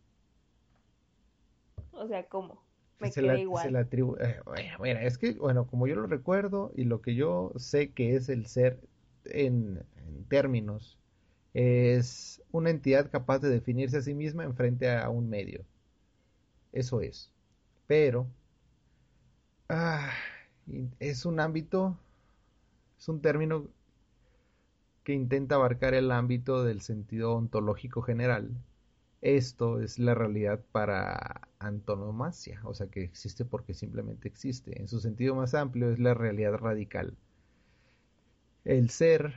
o 1.91 2.07
sea, 2.07 2.27
¿cómo? 2.27 2.63
Me 2.99 3.09
Se 3.11 3.21
queda 3.21 3.37
le- 3.37 3.37
igual. 3.37 3.67
se 3.67 3.71
le 3.71 3.79
atribu- 3.79 4.17
eh, 4.21 4.39
bueno, 4.45 4.77
mira, 4.81 5.03
es 5.03 5.17
que, 5.17 5.33
bueno, 5.33 5.67
como 5.67 5.87
yo 5.87 5.95
lo 5.95 6.05
recuerdo 6.07 6.71
y 6.75 6.83
lo 6.83 7.01
que 7.01 7.15
yo 7.15 7.53
sé 7.57 7.91
que 7.93 8.15
es 8.15 8.29
el 8.29 8.45
ser 8.47 8.79
en, 9.25 9.85
en 9.97 10.25
términos, 10.25 10.99
es 11.53 12.41
una 12.51 12.69
entidad 12.71 13.09
capaz 13.11 13.39
de 13.39 13.49
definirse 13.49 13.97
a 13.97 14.01
sí 14.01 14.13
misma 14.15 14.43
en 14.43 14.55
frente 14.55 14.91
a 14.91 15.09
un 15.09 15.29
medio. 15.29 15.65
Eso 16.71 17.01
es. 17.01 17.31
Pero, 17.87 18.27
ah, 19.69 20.11
es 20.99 21.25
un 21.25 21.39
ámbito, 21.39 21.97
es 22.99 23.09
un 23.09 23.21
término 23.21 23.67
que 25.03 25.13
intenta 25.13 25.55
abarcar 25.55 25.93
el 25.93 26.09
ámbito 26.11 26.63
del 26.63 26.79
sentido 26.81 27.33
ontológico 27.35 28.01
general. 28.01 28.49
Esto 29.21 29.81
es 29.81 29.99
la 29.99 30.15
realidad 30.15 30.61
para 30.71 31.49
antonomasia, 31.59 32.61
o 32.63 32.73
sea 32.73 32.87
que 32.87 33.03
existe 33.03 33.45
porque 33.45 33.73
simplemente 33.73 34.27
existe. 34.29 34.79
En 34.81 34.87
su 34.87 34.99
sentido 35.01 35.35
más 35.35 35.53
amplio 35.55 35.91
es 35.91 35.99
la 35.99 36.13
realidad 36.13 36.53
radical. 36.53 37.17
El 38.63 38.89
ser 38.89 39.33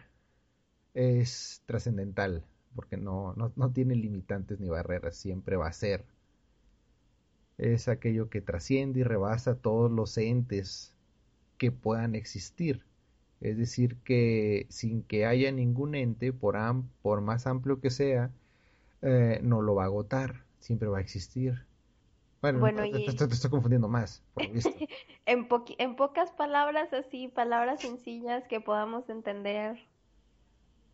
es 0.94 1.62
trascendental, 1.66 2.44
porque 2.74 2.96
no, 2.96 3.34
no, 3.34 3.52
no 3.56 3.72
tiene 3.72 3.94
limitantes 3.96 4.60
ni 4.60 4.68
barreras, 4.70 5.16
siempre 5.16 5.56
va 5.56 5.68
a 5.68 5.72
ser. 5.72 6.04
Es 7.58 7.88
aquello 7.88 8.28
que 8.30 8.40
trasciende 8.42 9.00
y 9.00 9.02
rebasa 9.04 9.56
todos 9.60 9.90
los 9.90 10.16
entes 10.18 10.96
que 11.58 11.72
puedan 11.72 12.14
existir. 12.16 12.84
Es 13.40 13.58
decir, 13.58 13.98
que 14.04 14.66
sin 14.70 15.02
que 15.04 15.26
haya 15.26 15.52
ningún 15.52 15.94
ente, 15.96 16.32
por, 16.32 16.56
am- 16.56 16.90
por 17.02 17.20
más 17.22 17.46
amplio 17.46 17.80
que 17.80 17.90
sea, 17.90 18.32
eh, 19.02 19.40
no 19.42 19.62
lo 19.62 19.74
va 19.76 19.84
a 19.84 19.86
agotar, 19.86 20.46
siempre 20.60 20.88
va 20.88 20.98
a 20.98 21.00
existir. 21.02 21.66
Bueno, 22.42 22.70
Bueno, 22.70 22.84
te, 22.86 22.86
y- 22.86 22.92
te- 23.00 23.14
te- 23.14 23.28
te 23.28 23.34
estoy 23.34 23.50
confundiendo 23.50 23.88
más, 23.88 24.22
por 24.34 24.44
lo 24.44 24.52
visto. 24.52 24.78
En, 25.26 25.48
en 25.78 25.96
pocas 25.96 26.32
palabras, 26.32 26.92
así, 26.92 27.28
palabras 27.28 27.80
sencillas 27.80 28.46
que 28.48 28.60
podamos 28.60 29.08
entender 29.08 29.88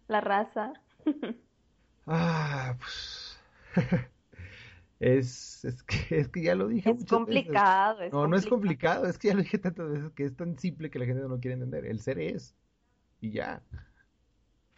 la 0.09 0.21
raza. 0.21 0.73
Ah, 2.07 2.77
pues. 2.81 3.39
Es, 5.01 5.65
es 5.65 5.83
que, 5.83 5.97
es 6.21 6.29
que 6.29 6.43
ya 6.43 6.55
lo 6.55 6.69
dije 6.69 6.93
Es 6.93 6.95
muchas 6.95 7.25
veces. 7.25 7.57
complicado, 7.57 8.03
es 8.03 8.13
No, 8.13 8.27
no 8.27 8.37
es 8.37 8.47
complicado. 8.47 9.03
complicado, 9.03 9.07
es 9.07 9.19
que 9.19 9.29
ya 9.29 9.35
lo 9.35 9.43
dije 9.43 9.59
tantas 9.59 9.91
veces 9.91 10.11
que 10.13 10.25
es 10.25 10.37
tan 10.37 10.59
simple 10.59 10.91
que 10.91 10.99
la 10.99 11.07
gente 11.07 11.23
no 11.29 11.41
quiere 11.41 11.55
entender. 11.55 11.87
El 11.87 12.01
ser 12.01 12.19
es. 12.19 12.57
Y 13.21 13.33
ya. 13.33 13.63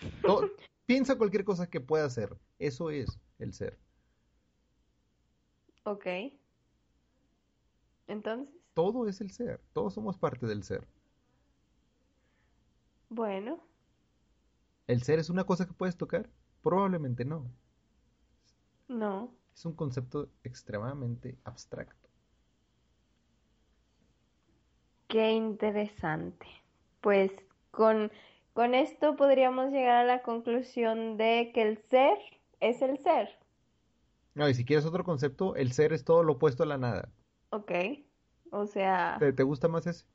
Piensa 0.87 1.17
cualquier 1.17 1.45
cosa 1.45 1.69
que 1.69 1.81
pueda 1.81 2.09
ser. 2.11 2.37
Eso 2.59 2.91
es 2.91 3.19
el 3.39 3.53
ser. 3.53 3.79
Ok. 5.85 6.07
Entonces, 8.07 8.55
Todo 8.75 9.07
es 9.07 9.21
el 9.21 9.31
ser. 9.31 9.61
Todos 9.73 9.95
somos 9.95 10.19
parte 10.19 10.45
del 10.49 10.65
ser. 10.65 10.89
bueno, 13.11 13.61
¿El 14.87 15.03
ser 15.03 15.19
es 15.19 15.31
una 15.31 15.45
cosa 15.45 15.65
que 15.67 15.73
puedes 15.73 15.97
tocar? 15.97 16.29
Probablemente 16.63 17.25
no. 17.25 17.51
no. 18.89 19.40
Es 19.55 19.65
un 19.65 19.75
concepto 19.77 20.33
extremadamente 20.43 21.39
abstracto. 21.45 22.09
Qué 25.09 25.33
interesante. 25.33 26.47
Pues 27.03 27.33
con, 27.71 28.11
con 28.55 28.75
esto 28.75 29.15
podríamos 29.17 29.73
llegar 29.73 29.97
a 29.97 30.05
la 30.05 30.23
conclusión 30.23 31.19
de 31.19 31.51
que 31.55 31.61
el 31.63 31.77
ser 31.91 32.17
es 32.61 32.81
el 32.81 32.97
ser. 32.99 33.29
No, 34.35 34.49
y 34.49 34.55
si 34.55 34.65
quieres 34.65 34.87
otro 34.87 35.05
concepto, 35.05 35.55
el 35.57 35.71
ser 35.73 35.93
es 35.93 36.05
todo 36.05 36.23
lo 36.25 36.33
opuesto 36.35 36.63
a 36.65 36.67
la 36.67 36.79
nada. 36.79 37.13
Ok. 37.51 37.71
O 38.51 38.67
sea, 38.67 39.19
¿Te, 39.19 39.33
te 39.33 39.43
gusta 39.45 39.69
más 39.69 39.87
ese? 39.87 40.07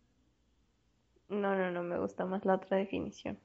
no, 1.30 1.56
no, 1.56 1.70
no 1.72 1.84
me 1.84 2.00
gusta 2.00 2.26
más 2.26 2.46
la 2.46 2.56
otra 2.56 2.78
definición. 2.78 3.40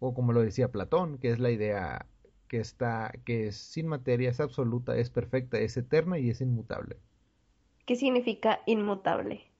O 0.00 0.12
como 0.14 0.32
lo 0.32 0.40
decía 0.42 0.72
Platón, 0.72 1.18
que 1.18 1.30
es 1.30 1.38
la 1.38 1.50
idea 1.50 2.08
que 2.48 2.60
está, 2.60 3.12
que 3.24 3.48
es 3.48 3.56
sin 3.56 3.86
materia, 3.88 4.30
es 4.30 4.40
absoluta, 4.40 4.96
es 4.96 5.10
perfecta, 5.10 5.58
es 5.60 5.76
eterna 5.76 6.18
y 6.18 6.30
es 6.30 6.40
inmutable. 6.40 6.98
¿Qué 7.86 7.96
significa 7.96 8.60
inmutable? 8.66 9.50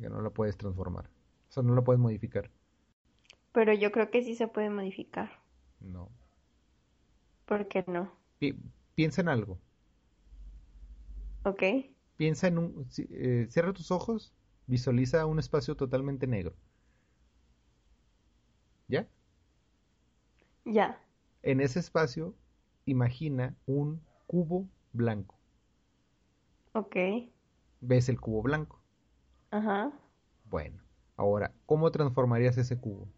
Que 0.00 0.10
no 0.10 0.20
la 0.20 0.30
puedes 0.30 0.56
transformar. 0.58 1.06
O 1.48 1.52
sea, 1.52 1.62
no 1.62 1.74
la 1.74 1.82
puedes 1.82 2.00
modificar. 2.00 2.50
Pero 3.52 3.72
yo 3.72 3.90
creo 3.90 4.10
que 4.10 4.22
sí 4.22 4.34
se 4.34 4.48
puede 4.48 4.68
modificar. 4.68 5.30
No. 5.80 6.10
¿Por 7.46 7.68
qué 7.68 7.84
no? 7.86 8.12
Pi- 8.38 8.54
piensa 8.94 9.20
en 9.22 9.28
algo. 9.28 9.60
¿Ok? 11.44 11.62
Piensa 12.16 12.48
en 12.48 12.58
un... 12.58 12.88
eh, 12.98 13.46
cierra 13.50 13.72
tus 13.72 13.90
ojos, 13.92 14.32
visualiza 14.66 15.26
un 15.26 15.38
espacio 15.38 15.76
totalmente 15.76 16.26
negro. 16.26 16.56
¿Ya? 18.88 19.06
Ya. 20.66 20.98
En 21.46 21.60
ese 21.60 21.78
espacio, 21.78 22.34
imagina 22.86 23.54
un 23.66 24.00
cubo 24.26 24.66
blanco. 24.94 25.34
Ok. 26.72 26.96
¿Ves 27.82 28.08
el 28.08 28.18
cubo 28.18 28.40
blanco? 28.40 28.80
Ajá. 29.50 29.92
Bueno, 30.48 30.82
ahora, 31.18 31.52
¿cómo 31.66 31.90
transformarías 31.90 32.56
ese 32.56 32.80
cubo? 32.80 33.08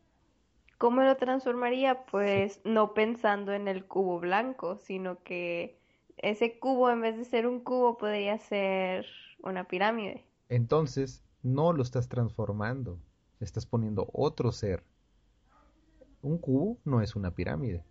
¿Cómo 0.77 1.03
lo 1.03 1.17
transformaría? 1.17 2.05
Pues 2.07 2.61
no 2.65 2.95
pensando 2.95 3.53
en 3.53 3.69
el 3.69 3.85
cubo 3.85 4.19
blanco, 4.19 4.77
sino 4.77 5.23
que 5.23 5.79
ese 6.17 6.59
cubo 6.59 6.91
en 6.91 7.03
vez 7.03 7.17
de 7.17 7.25
ser 7.25 7.47
un 7.47 7.61
cubo 7.61 7.97
podría 7.97 8.39
ser 8.39 9.07
una 9.45 9.69
pirámide. 9.69 10.27
Entonces, 10.49 11.23
no 11.45 11.73
lo 11.73 11.81
estás 11.85 12.09
transformando, 12.09 12.99
estás 13.39 13.67
poniendo 13.67 14.11
otro 14.13 14.51
ser. 14.51 14.83
Un 16.23 16.39
cubo 16.39 16.77
no 16.85 17.01
es 17.03 17.15
una 17.15 17.31
pirámide. 17.31 17.85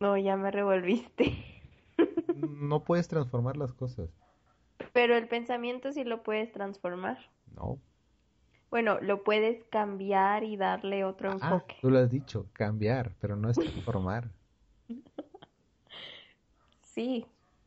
No, 0.00 0.16
ya 0.16 0.36
me 0.36 0.50
revolviste. 0.50 1.32
No 2.36 2.82
puedes 2.82 3.06
transformar 3.08 3.56
las 3.56 3.72
cosas. 3.72 4.10
Pero 4.92 5.16
el 5.16 5.28
pensamiento 5.28 5.92
sí 5.92 6.02
lo 6.04 6.22
puedes 6.22 6.50
transformar. 6.52 7.18
No. 7.54 7.78
Bueno, 8.70 8.98
lo 9.00 9.22
puedes 9.22 9.62
cambiar 9.70 10.42
y 10.42 10.56
darle 10.56 11.04
otro 11.04 11.30
Ah, 11.30 11.34
enfoque. 11.34 11.76
tú 11.80 11.90
lo 11.90 11.98
has 12.00 12.10
dicho, 12.10 12.46
cambiar, 12.52 13.14
pero 13.20 13.36
no 13.36 13.48
es 13.50 13.56
transformar. 13.56 14.30
Sí, 16.82 17.26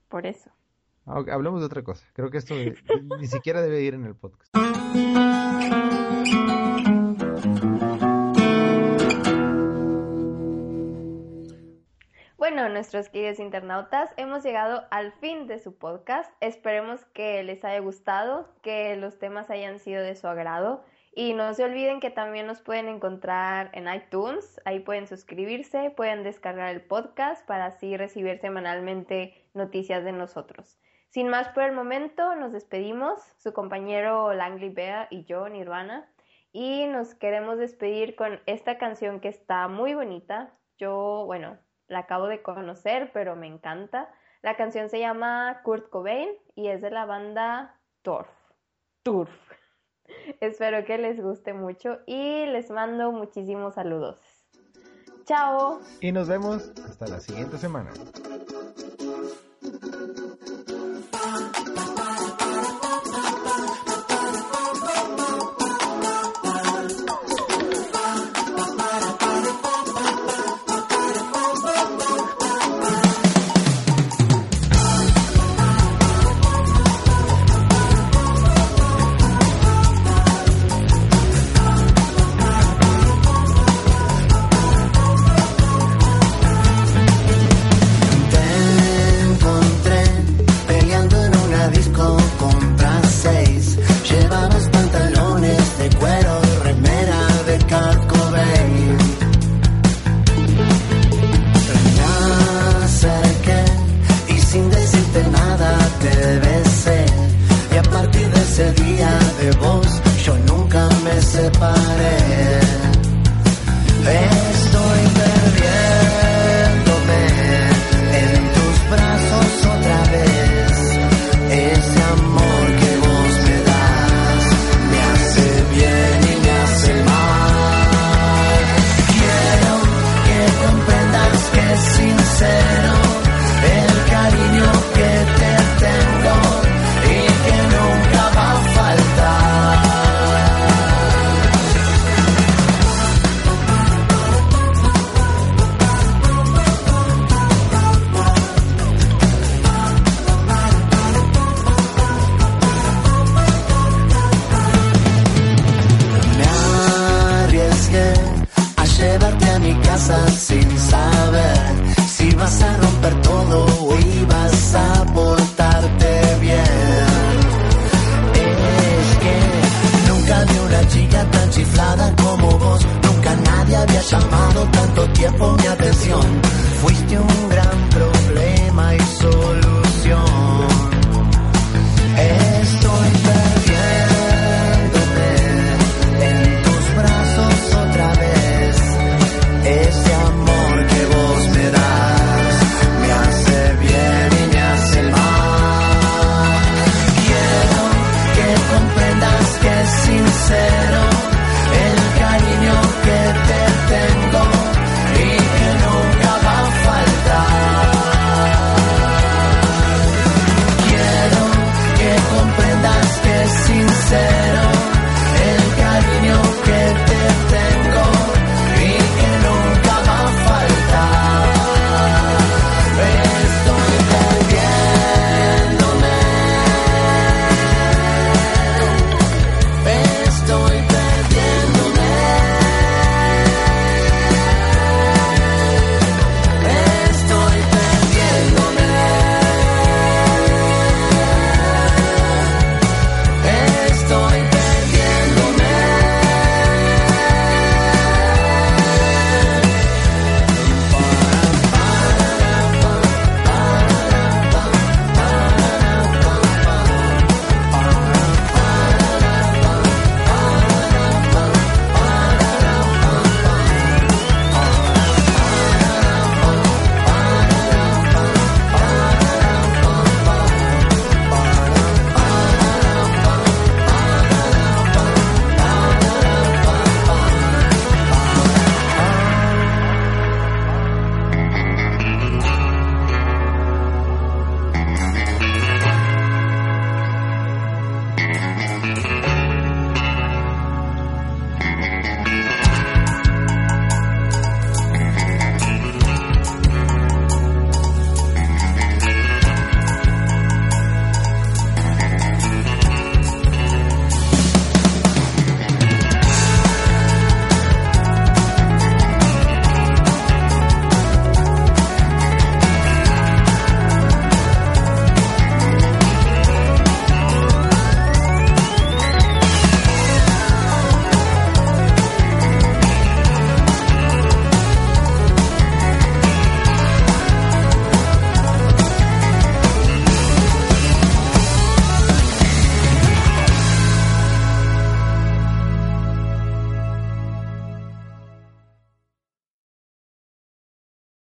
por 0.09 0.25
eso. 0.25 0.49
Ah, 1.05 1.23
hablemos 1.31 1.59
de 1.59 1.65
otra 1.65 1.83
cosa. 1.83 2.05
Creo 2.13 2.29
que 2.31 2.37
esto 2.37 2.55
ni 3.19 3.27
siquiera 3.27 3.61
debe 3.61 3.81
ir 3.81 3.93
en 3.93 4.05
el 4.05 4.15
podcast. 4.15 4.55
Nuestros 12.69 13.07
queridos 13.07 13.39
internautas, 13.39 14.09
hemos 14.17 14.43
llegado 14.43 14.83
al 14.91 15.13
fin 15.13 15.47
de 15.47 15.57
su 15.57 15.77
podcast. 15.77 16.31
Esperemos 16.41 17.05
que 17.05 17.41
les 17.43 17.63
haya 17.63 17.79
gustado, 17.79 18.49
que 18.61 18.95
los 18.97 19.19
temas 19.19 19.49
hayan 19.49 19.79
sido 19.79 20.03
de 20.03 20.15
su 20.15 20.27
agrado. 20.27 20.83
Y 21.13 21.33
no 21.33 21.53
se 21.53 21.63
olviden 21.63 21.99
que 21.99 22.09
también 22.09 22.45
nos 22.45 22.61
pueden 22.61 22.89
encontrar 22.89 23.69
en 23.73 23.91
iTunes. 23.91 24.59
Ahí 24.65 24.81
pueden 24.81 25.07
suscribirse, 25.07 25.91
pueden 25.91 26.23
descargar 26.23 26.69
el 26.69 26.81
podcast 26.81 27.45
para 27.47 27.67
así 27.67 27.95
recibir 27.95 28.39
semanalmente 28.39 29.49
noticias 29.53 30.03
de 30.03 30.11
nosotros. 30.11 30.77
Sin 31.09 31.29
más 31.29 31.49
por 31.49 31.63
el 31.63 31.71
momento, 31.71 32.35
nos 32.35 32.51
despedimos, 32.51 33.19
su 33.37 33.53
compañero 33.53 34.33
Langley 34.33 34.69
Bea 34.69 35.07
y 35.09 35.23
yo, 35.23 35.47
Nirvana. 35.47 36.11
Y 36.51 36.85
nos 36.87 37.15
queremos 37.15 37.57
despedir 37.57 38.15
con 38.15 38.41
esta 38.45 38.77
canción 38.77 39.21
que 39.21 39.29
está 39.29 39.67
muy 39.69 39.93
bonita. 39.93 40.53
Yo, 40.77 41.23
bueno, 41.25 41.57
la 41.87 41.99
acabo 41.99 42.27
de 42.27 42.41
conocer, 42.41 43.11
pero 43.13 43.35
me 43.35 43.47
encanta. 43.47 44.09
La 44.41 44.55
canción 44.55 44.89
se 44.89 44.99
llama 44.99 45.61
Kurt 45.63 45.89
Cobain 45.89 46.29
y 46.55 46.67
es 46.67 46.81
de 46.81 46.91
la 46.91 47.05
banda 47.05 47.79
Torf. 48.01 48.29
Turf. 49.03 49.31
Espero 50.39 50.85
que 50.85 50.97
les 50.97 51.21
guste 51.21 51.53
mucho 51.53 51.99
y 52.05 52.45
les 52.45 52.69
mando 52.69 53.11
muchísimos 53.11 53.75
saludos. 53.75 54.19
Chao. 55.25 55.81
Y 55.99 56.11
nos 56.11 56.29
vemos 56.29 56.71
hasta 56.85 57.07
la 57.07 57.19
siguiente 57.19 57.57
semana. 57.57 57.91